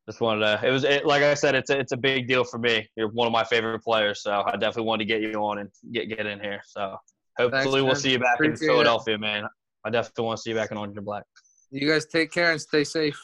Just 0.07 0.21
wanted 0.21 0.41
to. 0.41 0.67
It 0.67 0.71
was 0.71 0.85
it, 0.85 1.07
like 1.07 1.23
I 1.23 1.35
said, 1.35 1.55
it's 1.55 1.71
a, 1.71 1.79
it's 1.79 1.93
a 1.93 1.97
big 1.97 2.27
deal 2.27 2.45
for 2.45 2.59
me. 2.59 2.89
You're 2.97 3.09
one 3.09 3.27
of 3.27 3.33
my 3.33 3.45
favorite 3.45 3.83
players, 3.85 4.23
so 4.23 4.43
I 4.45 4.53
definitely 4.53 4.85
wanted 4.85 5.07
to 5.07 5.15
get 5.15 5.23
you 5.23 5.35
on 5.35 5.59
and 5.59 5.71
get 5.93 6.09
get 6.09 6.27
in 6.27 6.41
here. 6.41 6.61
So 6.67 6.97
hopefully 7.39 7.63
Thanks, 7.63 7.83
we'll 7.83 7.95
see 7.95 8.11
you 8.13 8.19
back 8.19 8.35
Appreciate 8.35 8.65
in 8.65 8.71
it. 8.71 8.73
Philadelphia, 8.73 9.19
man. 9.19 9.45
I 9.85 9.91
definitely 9.91 10.25
want 10.25 10.39
to 10.39 10.43
see 10.43 10.51
you 10.51 10.57
back 10.57 10.73
in 10.73 10.77
Orange 10.77 10.97
and 10.97 11.07
Black. 11.07 11.23
You 11.71 11.89
guys 11.89 12.07
take 12.07 12.33
care 12.33 12.51
and 12.51 12.61
stay 12.61 12.83
safe. 12.83 13.19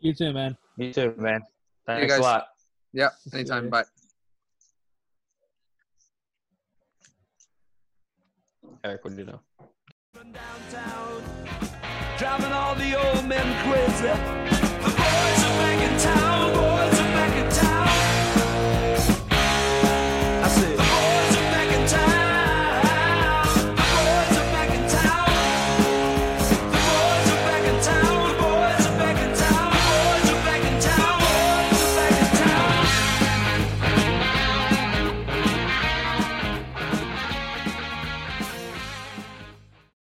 You 0.00 0.14
too, 0.14 0.32
man. 0.32 0.56
Me 0.76 0.92
too, 0.92 1.14
man. 1.16 1.40
you 1.40 1.94
Thanks 1.94 2.12
guys. 2.12 2.18
a 2.18 2.22
lot. 2.22 2.48
Yeah, 2.92 3.10
anytime. 3.32 3.70
Bye. 3.70 3.84
Eric, 8.84 9.04
what 9.04 9.14
do 9.14 9.20
you 9.20 9.26
know? 9.26 9.40
downtown, 10.32 11.22
driving 12.18 12.52
all 12.52 12.74
the 12.74 12.94
old 12.94 13.26
men 13.26 13.46
crazy. 13.64 14.08
The 14.82 14.90
boys 14.90 15.44
are 15.44 15.56
back 15.60 15.90
in 15.90 15.98
town, 16.00 16.54
boys. 16.54 16.65